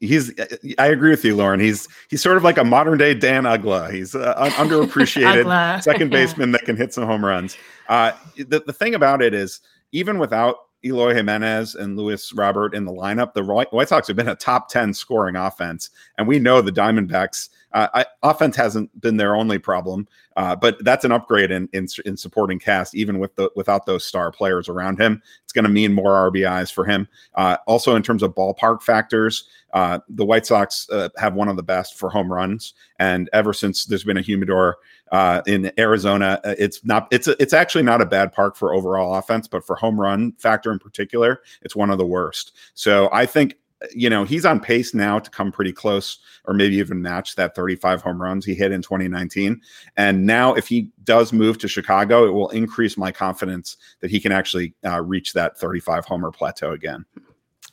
[0.00, 0.30] he's,
[0.78, 1.60] I agree with you, Lauren.
[1.60, 3.90] He's he's sort of like a modern day Dan Uggla.
[3.90, 7.56] He's uh, underappreciated second baseman that can hit some home runs.
[7.88, 9.60] Uh, the the thing about it is,
[9.92, 14.28] even without Eloy Jimenez and Luis Robert in the lineup, the White Sox have been
[14.28, 19.16] a top ten scoring offense, and we know the Diamondbacks uh, I, offense hasn't been
[19.16, 20.06] their only problem,
[20.36, 24.04] uh, but that's an upgrade in, in, in supporting cast, even with the without those
[24.04, 25.20] star players around him.
[25.42, 27.08] It's going to mean more RBIs for him.
[27.34, 31.56] Uh, also, in terms of ballpark factors, uh, the White Sox uh, have one of
[31.56, 34.76] the best for home runs, and ever since there's been a humidor
[35.14, 39.14] uh, in Arizona, it's not it's a, it's actually not a bad park for overall
[39.14, 42.50] offense, but for home run factor in particular, it's one of the worst.
[42.74, 43.54] So I think
[43.94, 47.54] you know, he's on pace now to come pretty close or maybe even match that
[47.54, 49.60] 35 home runs he hit in 2019.
[49.96, 54.20] And now, if he does move to Chicago, it will increase my confidence that he
[54.20, 57.04] can actually uh, reach that 35 homer plateau again.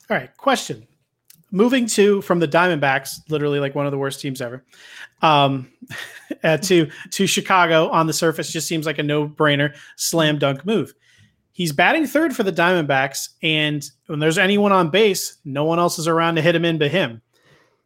[0.10, 0.36] All right.
[0.36, 0.86] Question
[1.52, 4.64] moving to from the Diamondbacks, literally like one of the worst teams ever,
[5.22, 5.72] um,
[6.44, 10.66] uh, to to Chicago on the surface just seems like a no brainer, slam dunk
[10.66, 10.94] move.
[11.54, 16.00] He's batting third for the Diamondbacks, and when there's anyone on base, no one else
[16.00, 17.22] is around to hit him in but him.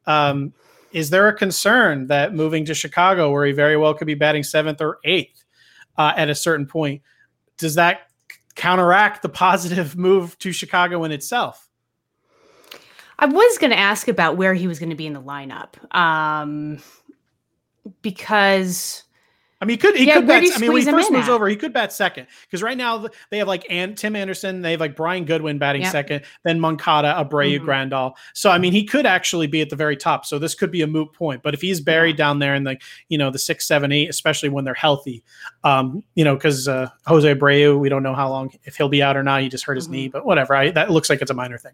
[0.05, 0.53] Um,
[0.91, 4.43] is there a concern that moving to Chicago, where he very well could be batting
[4.43, 5.43] seventh or eighth
[5.97, 7.01] uh, at a certain point,
[7.57, 8.01] does that
[8.55, 11.64] counteract the positive move to Chicago in itself?
[13.18, 15.74] I was going to ask about where he was going to be in the lineup
[15.95, 16.80] um,
[18.01, 19.05] because
[19.61, 20.43] I mean, he could he yeah, could bat.
[20.53, 21.34] I mean, when he first moves at?
[21.34, 24.72] over, he could bat second because right now they have like and Tim Anderson, they
[24.72, 25.91] have like Brian Goodwin batting yep.
[25.91, 27.66] second, then Moncada, Abreu, mm-hmm.
[27.66, 28.13] Grandal.
[28.34, 30.26] So I mean, he could actually be at the very top.
[30.26, 31.41] So this could be a moot point.
[31.41, 32.26] But if he's buried yeah.
[32.26, 35.24] down there in the you know the six, seven, eight, especially when they're healthy,
[35.63, 39.01] um, you know, because uh, Jose Abreu, we don't know how long if he'll be
[39.01, 39.41] out or not.
[39.41, 39.93] He just hurt his mm-hmm.
[39.93, 40.53] knee, but whatever.
[40.53, 41.74] I, that looks like it's a minor thing.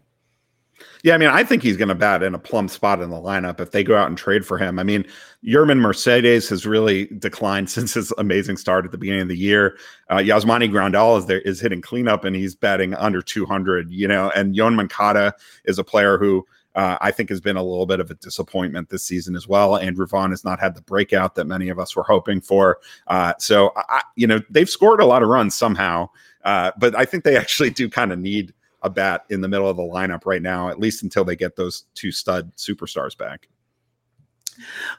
[1.02, 3.16] Yeah, I mean, I think he's going to bat in a plum spot in the
[3.16, 4.78] lineup if they go out and trade for him.
[4.78, 5.04] I mean,
[5.44, 9.76] Yermin Mercedes has really declined since his amazing start at the beginning of the year.
[10.08, 13.90] Uh, Yasmani Grandal is there is hitting cleanup and he's batting under 200.
[13.90, 15.34] You know, and Yoan Moncada
[15.64, 16.46] is a player who.
[16.74, 19.76] Uh, I think has been a little bit of a disappointment this season as well.
[19.76, 22.78] Andrew Vaughn has not had the breakout that many of us were hoping for.
[23.08, 26.08] Uh, so, I, you know, they've scored a lot of runs somehow,
[26.46, 29.68] uh, but I think they actually do kind of need a bat in the middle
[29.68, 33.48] of the lineup right now, at least until they get those two stud superstars back.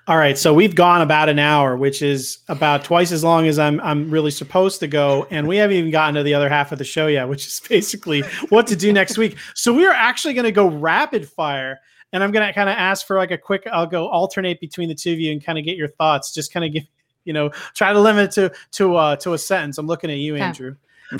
[0.07, 3.59] All right, so we've gone about an hour, which is about twice as long as
[3.59, 6.71] I'm I'm really supposed to go, and we haven't even gotten to the other half
[6.71, 9.37] of the show yet, which is basically what to do next week.
[9.53, 11.79] So we are actually going to go rapid fire,
[12.11, 13.67] and I'm going to kind of ask for like a quick.
[13.71, 16.33] I'll go alternate between the two of you and kind of get your thoughts.
[16.33, 16.83] Just kind of give
[17.23, 19.77] you know try to limit to to uh, to a sentence.
[19.77, 20.75] I'm looking at you, Andrew.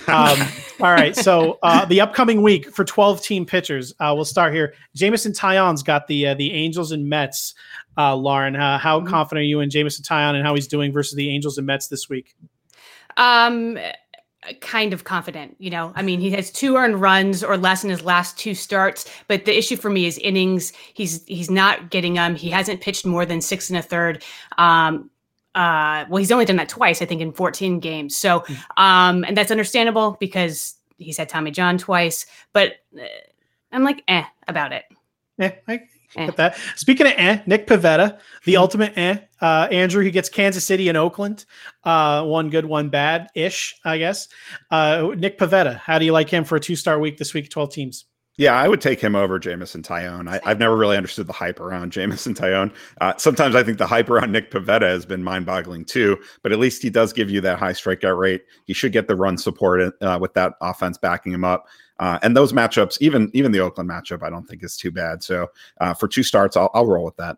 [0.08, 0.39] Um,
[0.80, 1.16] all right.
[1.16, 4.74] So uh, the upcoming week for 12 team pitchers, uh, we'll start here.
[4.96, 7.54] Jameson Taillon's got the uh, the Angels and Mets.
[7.98, 9.10] Uh, Lauren, uh, how mm-hmm.
[9.10, 11.88] confident are you in Jameson Taillon and how he's doing versus the Angels and Mets
[11.88, 12.36] this week?
[13.18, 13.78] Um,
[14.62, 15.56] kind of confident.
[15.60, 18.56] You know, I mean, he has two earned runs or less in his last two
[18.56, 19.10] starts.
[19.28, 20.74] But the issue for me is innings.
[20.94, 22.36] He's he's not getting them.
[22.36, 24.24] He hasn't pitched more than six and a third.
[24.58, 25.10] Um,
[25.56, 28.16] uh, well, he's only done that twice, I think, in 14 games.
[28.16, 28.54] So, hmm.
[28.78, 32.26] um, and that's understandable because he's had Tommy John twice.
[32.54, 33.06] But uh,
[33.72, 34.86] I'm like, eh, about it.
[35.38, 35.82] Yeah, I,
[36.16, 36.26] Eh.
[36.28, 36.58] Get that.
[36.76, 39.18] Speaking of eh, Nick Pivetta, the ultimate eh.
[39.41, 41.45] Uh, Andrew, he gets Kansas City and Oakland.
[41.84, 44.28] Uh, one good, one bad ish, I guess.
[44.72, 47.49] Uh, Nick Pivetta, how do you like him for a two star week this week,
[47.49, 48.06] 12 teams?
[48.38, 50.28] Yeah, I would take him over Jameson Taillon.
[50.28, 52.74] I, have never really understood the hype around Jameson Taillon.
[53.00, 56.52] Uh, sometimes I think the hype around Nick Pivetta has been mind boggling too, but
[56.52, 58.44] at least he does give you that high strikeout rate.
[58.66, 61.68] He should get the run support uh, with that offense backing him up.
[62.00, 65.24] Uh, and those matchups, even even the Oakland matchup, I don't think is too bad.
[65.24, 65.48] So
[65.80, 67.38] uh, for two starts, I'll, I'll roll with that.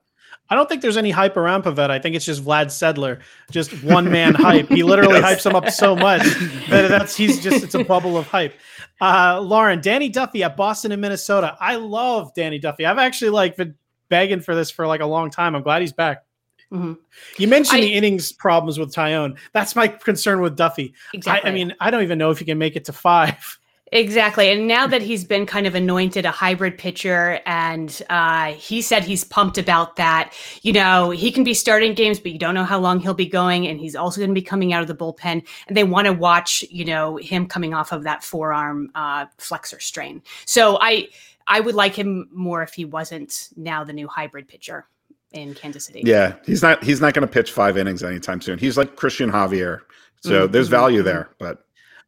[0.50, 1.90] I don't think there's any hype around Pivetta.
[1.90, 3.20] I think it's just Vlad Sedler,
[3.50, 4.70] just one man hype.
[4.70, 5.44] He literally yes.
[5.44, 6.22] hypes him up so much
[6.70, 8.54] that that's he's just it's a bubble of hype.
[9.02, 11.58] Uh, Lauren, Danny Duffy at Boston and Minnesota.
[11.60, 12.86] I love Danny Duffy.
[12.86, 13.76] I've actually like been
[14.10, 15.56] begging for this for like a long time.
[15.56, 16.24] I'm glad he's back.
[16.72, 16.94] Mm-hmm.
[17.38, 19.38] You mentioned I, the innings problems with Taillon.
[19.54, 20.94] That's my concern with Duffy.
[21.14, 21.50] Exactly.
[21.50, 23.60] I, I, mean, I don't even know if he can make it to five.
[23.92, 24.52] Exactly.
[24.52, 29.04] And now that he's been kind of anointed a hybrid pitcher, and uh, he said
[29.04, 30.34] he's pumped about that.
[30.64, 33.28] You know, he can be starting games, but you don't know how long he'll be
[33.28, 33.68] going.
[33.68, 35.46] And he's also going to be coming out of the bullpen.
[35.68, 39.80] And they want to watch, you know, him coming off of that forearm uh, flexor
[39.80, 40.24] strain.
[40.46, 41.08] So I,
[41.46, 44.88] I would like him more if he wasn't now the new hybrid pitcher
[45.32, 46.02] in Kansas City.
[46.04, 46.84] Yeah, he's not.
[46.84, 48.58] He's not going to pitch five innings anytime soon.
[48.58, 49.82] He's like Cristian Javier.
[50.22, 50.52] So mm-hmm.
[50.52, 51.65] there's value there, but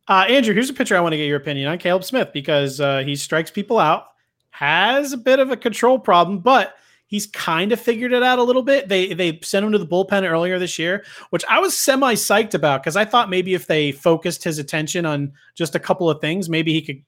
[0.08, 2.80] uh, Andrew, here's a picture I want to get your opinion on Caleb Smith because
[2.80, 4.08] uh, he strikes people out,
[4.52, 6.76] has a bit of a control problem, but
[7.08, 8.88] he's kind of figured it out a little bit.
[8.88, 12.54] They they sent him to the bullpen earlier this year, which I was semi psyched
[12.54, 16.22] about because I thought maybe if they focused his attention on just a couple of
[16.22, 17.02] things, maybe he could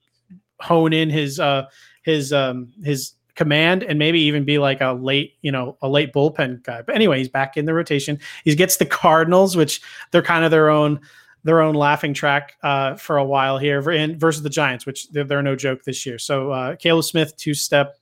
[0.60, 1.66] hone in his uh
[2.02, 6.12] his um his command and maybe even be like a late, you know, a late
[6.12, 6.82] bullpen guy.
[6.82, 8.18] But anyway, he's back in the rotation.
[8.44, 9.80] He gets the Cardinals, which
[10.10, 11.00] they're kind of their own
[11.44, 15.42] their own laughing track uh, for a while here versus the Giants, which they're, they're
[15.42, 16.18] no joke this year.
[16.18, 17.96] So uh, Caleb Smith, two step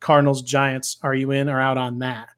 [0.00, 0.98] Cardinals, Giants.
[1.02, 2.28] Are you in or out on that?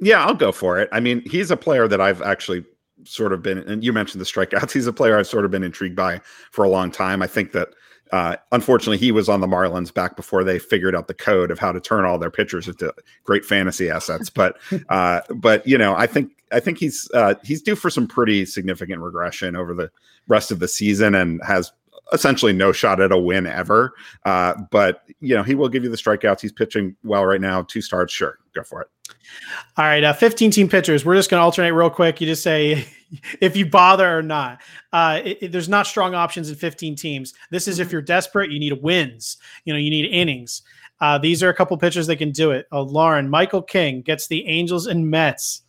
[0.00, 0.88] Yeah, I'll go for it.
[0.92, 2.64] I mean, he's a player that I've actually
[3.04, 4.72] sort of been, and you mentioned the strikeouts.
[4.72, 6.20] He's a player I've sort of been intrigued by
[6.50, 7.22] for a long time.
[7.22, 7.68] I think that
[8.12, 11.58] uh, unfortunately, he was on the Marlins back before they figured out the code of
[11.58, 12.92] how to turn all their pitchers into
[13.24, 14.30] great fantasy assets.
[14.40, 14.56] But,
[14.88, 18.46] uh, but you know, I think I think he's uh, he's due for some pretty
[18.46, 19.90] significant regression over the
[20.28, 21.70] rest of the season, and has
[22.12, 23.92] essentially no shot at a win ever.
[24.24, 26.40] Uh, but you know, he will give you the strikeouts.
[26.40, 27.62] He's pitching well right now.
[27.62, 28.88] Two starts, sure, go for it.
[29.76, 31.04] All right, uh, 15 team pitchers.
[31.04, 32.20] We're just going to alternate real quick.
[32.20, 32.86] You just say
[33.40, 34.60] if you bother or not.
[34.92, 37.34] Uh, it, it, there's not strong options in 15 teams.
[37.50, 37.92] This is if mm-hmm.
[37.92, 39.36] you're desperate, you need wins.
[39.64, 40.62] You know, you need innings.
[41.00, 42.66] Uh, these are a couple pitchers that can do it.
[42.70, 45.62] Uh, Lauren, Michael King gets the Angels and Mets.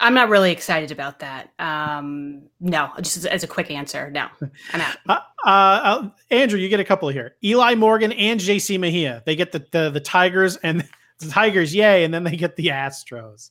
[0.00, 1.52] I'm not really excited about that.
[1.60, 4.26] Um, no, just as, as, a quick answer, no,
[4.72, 5.22] I'm out.
[5.44, 7.34] Uh, uh, Andrew, you get a couple here.
[7.42, 9.24] Eli Morgan and JC Mejia.
[9.26, 10.88] They get the, the the Tigers and
[11.30, 13.50] Tigers, yay, and then they get the Astros.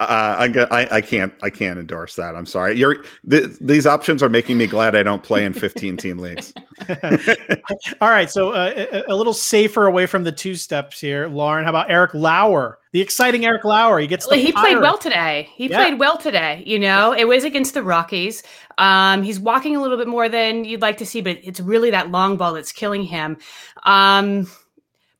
[0.00, 2.34] Uh, I, I can't I can't endorse that.
[2.34, 2.74] I'm sorry.
[2.78, 6.54] You're th- these options are making me glad I don't play in 15 team leagues.
[8.00, 11.64] All right, so uh, a, a, little safer away from the two steps here, Lauren.
[11.64, 13.98] How about Eric Lauer, the exciting Eric Lauer?
[13.98, 14.26] He gets.
[14.30, 15.50] he played well today.
[15.54, 15.84] He yeah.
[15.84, 16.62] played well today.
[16.66, 18.42] You know, it was against the Rockies.
[18.78, 21.90] Um, he's walking a little bit more than you'd like to see, but it's really
[21.90, 23.36] that long ball that's killing him.
[23.82, 24.46] Um,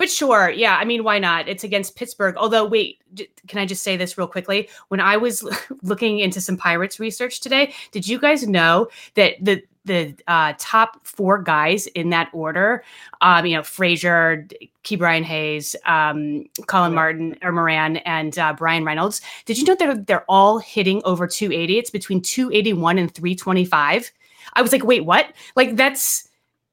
[0.01, 0.78] but sure, yeah.
[0.78, 1.46] I mean, why not?
[1.46, 2.34] It's against Pittsburgh.
[2.38, 3.03] Although, wait,
[3.48, 4.66] can I just say this real quickly?
[4.88, 5.46] When I was
[5.82, 11.07] looking into some Pirates research today, did you guys know that the the uh, top
[11.07, 12.82] four guys in that order,
[13.20, 14.48] um, you know, Frazier,
[14.84, 19.20] Ke'Bryan Hayes, um, Colin Martin or Moran, and uh, Bryan Reynolds.
[19.44, 21.76] Did you know that they're all hitting over 280?
[21.78, 24.11] It's between 281 and 325.
[24.55, 25.34] I was like, wait, what?
[25.57, 26.29] Like that's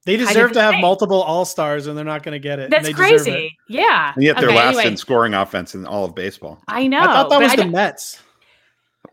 [0.07, 2.69] they deserve to have multiple All Stars, and they're not going to get it.
[2.69, 3.57] That's crazy.
[3.67, 4.13] Yeah.
[4.15, 4.87] And yet they're okay, last anyway.
[4.87, 6.61] in scoring offense in all of baseball.
[6.69, 7.01] I know.
[7.01, 8.21] I thought that was the Mets.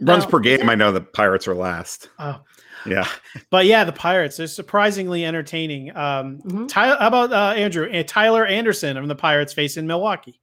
[0.00, 0.70] Runs oh, per game.
[0.70, 2.10] I know the Pirates are last.
[2.20, 2.40] Oh.
[2.86, 3.08] Yeah.
[3.50, 5.90] But yeah, the Pirates are surprisingly entertaining.
[5.90, 6.66] Um, mm-hmm.
[6.66, 7.90] Tyler, how about uh, Andrew?
[7.90, 10.40] Uh, Tyler Anderson from the Pirates facing Milwaukee.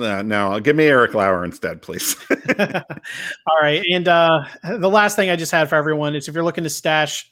[0.00, 2.16] Uh, no, give me Eric Lauer instead, please.
[2.58, 3.82] All right.
[3.92, 6.70] And uh, the last thing I just had for everyone is if you're looking to
[6.70, 7.28] stash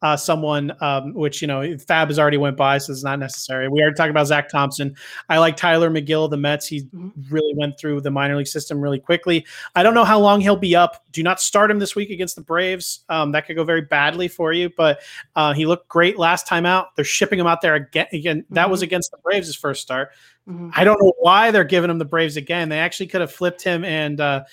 [0.00, 3.68] uh, someone, um, which you know FAAB has already went by, so it's not necessary.
[3.68, 4.94] We already talked about Zach Thompson.
[5.28, 6.66] I like Tylor Megill, the Mets.
[6.66, 7.08] He mm-hmm.
[7.30, 9.44] really went through the minor league system really quickly.
[9.74, 11.04] I don't know how long he'll be up.
[11.10, 13.04] Do not start him this week against the Braves.
[13.08, 14.70] Um, that could go very badly for you.
[14.76, 15.00] But
[15.34, 16.94] uh, he looked great last time out.
[16.94, 18.06] They're shipping him out there again.
[18.12, 18.70] Again, that mm-hmm.
[18.70, 20.10] was against the Braves' first start.
[20.48, 20.70] Mm-hmm.
[20.74, 22.68] I don't know why they're giving him the Braves again.
[22.68, 24.20] They actually could have flipped him and.
[24.20, 24.44] Uh,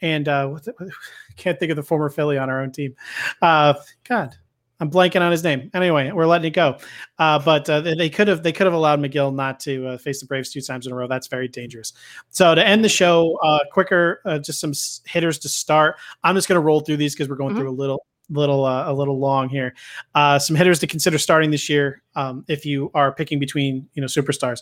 [0.00, 0.58] and uh,
[1.36, 2.94] can't think of the former Philly on our own team.
[3.40, 3.74] Uh,
[4.06, 4.36] God,
[4.80, 5.70] I'm blanking on his name.
[5.72, 6.78] Anyway, we're letting it go.
[7.18, 10.20] Uh, but uh, they could have they could have allowed Megill not to uh, face
[10.20, 11.06] the Braves two times in a row.
[11.06, 11.92] That's very dangerous.
[12.30, 14.72] So to end the show, uh, quicker, uh, just some
[15.06, 15.96] hitters to start.
[16.24, 17.60] I'm just going to roll through these because we're going mm-hmm.
[17.60, 19.74] through a little little uh, a little long here.
[20.14, 24.00] Uh, some hitters to consider starting this year um, if you are picking between you
[24.00, 24.60] know superstars.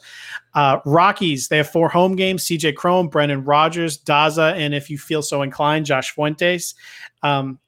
[0.54, 2.72] Uh, Rockies they have four home games: C.J.
[2.72, 6.74] Cron, Brendan Rodgers, Daza, and if you feel so inclined, Josh Fuentes.
[7.22, 7.58] Um,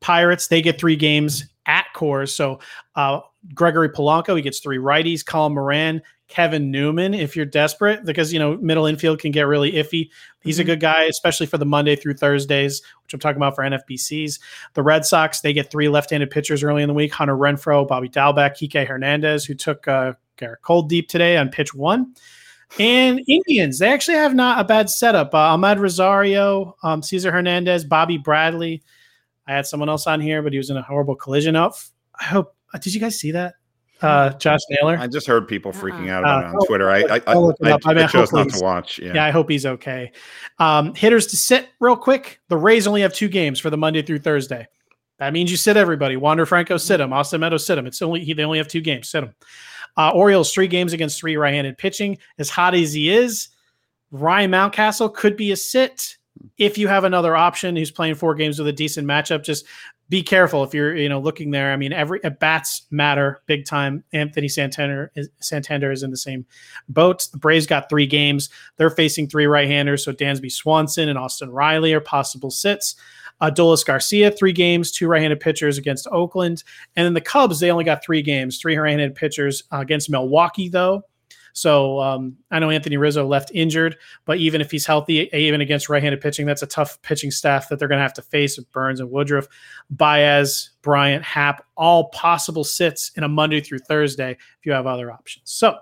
[0.00, 2.30] Pirates they get three games at Coors.
[2.30, 2.58] So
[2.96, 3.20] uh,
[3.54, 5.24] Gregory Polanco, he gets three righties.
[5.24, 9.72] Colin Moran, Kevin Newman, if you're desperate, because you know middle infield can get really
[9.72, 10.10] iffy.
[10.40, 10.62] He's mm-hmm.
[10.62, 14.40] a good guy, especially for the Monday through Thursdays, which I'm talking about for NFBCs.
[14.74, 18.08] The Red Sox they get three left-handed pitchers early in the week: Hunter Renfroe, Bobby
[18.08, 22.14] Dalbec, Kike Hernandez, who took uh, Gerrit Cole deep today on pitch one.
[22.78, 25.34] And Indians, they actually have not a bad setup.
[25.34, 28.82] Uh, Rosario, um, Cesar Hernandez, Bobby Bradley.
[29.48, 31.56] I had someone else on here, but he was in a horrible collision.
[31.56, 31.90] Off.
[32.20, 32.54] I hope.
[32.72, 33.54] Uh, did you guys see that?
[34.00, 34.96] Uh, Josh Naylor.
[34.96, 36.90] I just heard people freaking out about uh, it on Twitter.
[36.90, 38.98] I I, I, I, I, mean, I chose not to watch.
[39.00, 39.14] Yeah.
[39.14, 40.12] yeah, I hope he's okay.
[40.60, 42.40] Um, hitters to sit real quick.
[42.48, 44.68] The Rays only have two games for the Monday through Thursday.
[45.18, 46.16] That means you sit everybody.
[46.16, 47.12] Wander Franco sit him.
[47.12, 47.86] Austin Meadows sit him.
[47.86, 49.08] It's only he, they only have two games.
[49.08, 49.34] Sit him.
[49.96, 52.18] Uh, Orioles three games against three right-handed pitching.
[52.38, 53.48] As hot as he is,
[54.12, 56.16] Ryan Mountcastle could be a sit
[56.56, 59.64] if you have another option who's playing four games with a decent matchup, just
[60.08, 61.72] be careful if you're you know looking there.
[61.72, 64.04] I mean, every at bats matter big time.
[64.12, 66.46] Anthony Santander is, Santander is in the same
[66.88, 67.28] boat.
[67.30, 68.48] The Braves got three games.
[68.76, 72.96] They're facing three right-handers, so Dansby Swanson and Austin Riley are possible sits.
[73.40, 76.64] Adolis Garcia, three games, two right-handed pitchers against Oakland,
[76.96, 80.68] and then the Cubs they only got three games, three right-handed pitchers uh, against Milwaukee
[80.68, 81.04] though.
[81.58, 85.88] So um, I know Anthony Rizzo left injured, but even if he's healthy, even against
[85.88, 88.70] right-handed pitching, that's a tough pitching staff that they're going to have to face with
[88.70, 89.48] Burnes and Woodruff,
[89.90, 95.10] Baez, Bryant, Happ, all possible sits in a Monday through Thursday if you have other
[95.10, 95.50] options.
[95.50, 95.78] So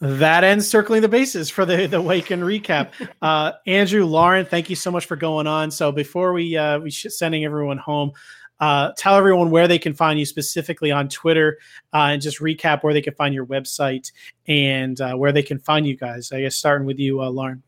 [0.00, 2.92] that ends circling the bases for the the wake and recap.
[3.20, 5.70] Uh, Andrew, Lauren, thank you so much for going on.
[5.70, 8.12] So before we uh, we sending everyone home,
[8.60, 11.58] uh, tell everyone where they can find you specifically on Twitter
[11.92, 14.12] uh, and just recap where they can find your website
[14.46, 16.30] and uh, where they can find you guys.
[16.32, 17.62] I guess starting with you, uh, Lauren.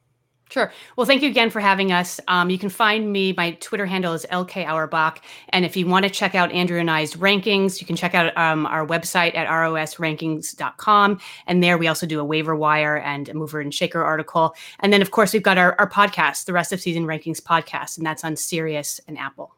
[0.53, 0.71] Sure.
[0.97, 2.21] Well, thank you again for having us.
[2.29, 3.33] Um, you can find me.
[3.35, 5.23] My Twitter handle is LK Auerbach.
[5.49, 8.37] And if you want to check out Andrew and I's rankings, you can check out
[8.37, 11.21] um, our website at rosrankings.com.
[11.47, 14.55] And there we also do a waiver wire and a mover and shaker article.
[14.81, 17.97] And then, of course, we've got our, our podcast, the rest of season rankings podcast,
[17.97, 19.55] and that's on Sirius and Apple.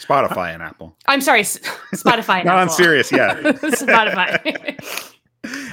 [0.00, 0.96] Spotify and Apple.
[1.06, 1.42] I'm sorry,
[1.94, 2.44] Spotify.
[2.44, 3.34] Not on Sirius, yeah.
[3.42, 4.80] Spotify.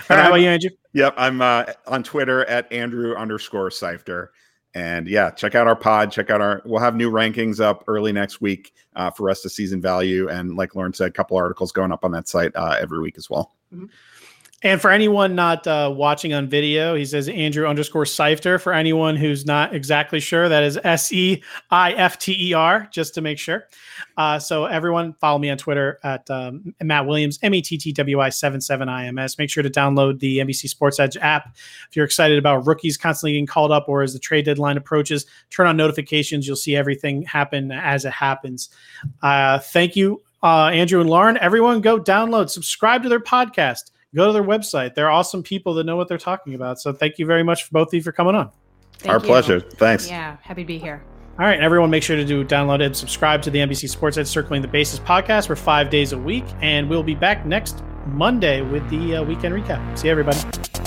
[0.08, 0.70] How about you, Andrew?
[0.94, 4.32] Yep, I'm uh, on Twitter at Andrew underscore Seifter.
[4.74, 6.12] And yeah, check out our pod.
[6.12, 6.62] Check out our.
[6.66, 10.56] We'll have new rankings up early next week uh, for rest of season value, and
[10.56, 13.30] like Lauren said, a couple articles going up on that site uh, every week as
[13.30, 13.56] well.
[13.74, 13.86] Mm-hmm.
[14.64, 18.58] And for anyone not uh, watching on video, he says Andrew underscore Seifter.
[18.58, 22.88] For anyone who's not exactly sure, that is S E I F T E R,
[22.92, 23.68] just to make sure.
[24.18, 27.92] Uh, so everyone follow me on Twitter at um, Matt Williams, M E T T
[27.92, 29.38] W I 77 I M S.
[29.38, 31.56] Make sure to download the NBC Sports Edge app.
[31.88, 35.28] If you're excited about rookies constantly getting called up or as the trade deadline approaches,
[35.52, 36.48] turn on notifications.
[36.48, 38.70] You'll see everything happen as it happens.
[39.22, 41.38] Uh, thank you, uh, Andrew and Lauren.
[41.38, 44.96] Everyone go download, subscribe to their podcast go to their website.
[44.96, 46.80] They're awesome people that know what they're talking about.
[46.80, 48.52] So thank you very much for both of you for coming on.
[49.00, 49.26] Thank Our you.
[49.26, 49.60] pleasure.
[49.60, 50.10] Thanks.
[50.10, 51.04] Yeah, happy to be here.
[51.40, 54.26] All right, everyone, make sure to do download and subscribe to the NBC Sports Edge
[54.26, 55.50] Circling the Bases podcast.
[55.50, 59.54] We're five days a week, and we'll be back next Monday with the uh, weekend
[59.54, 60.00] recap.
[60.00, 60.87] See you, everybody.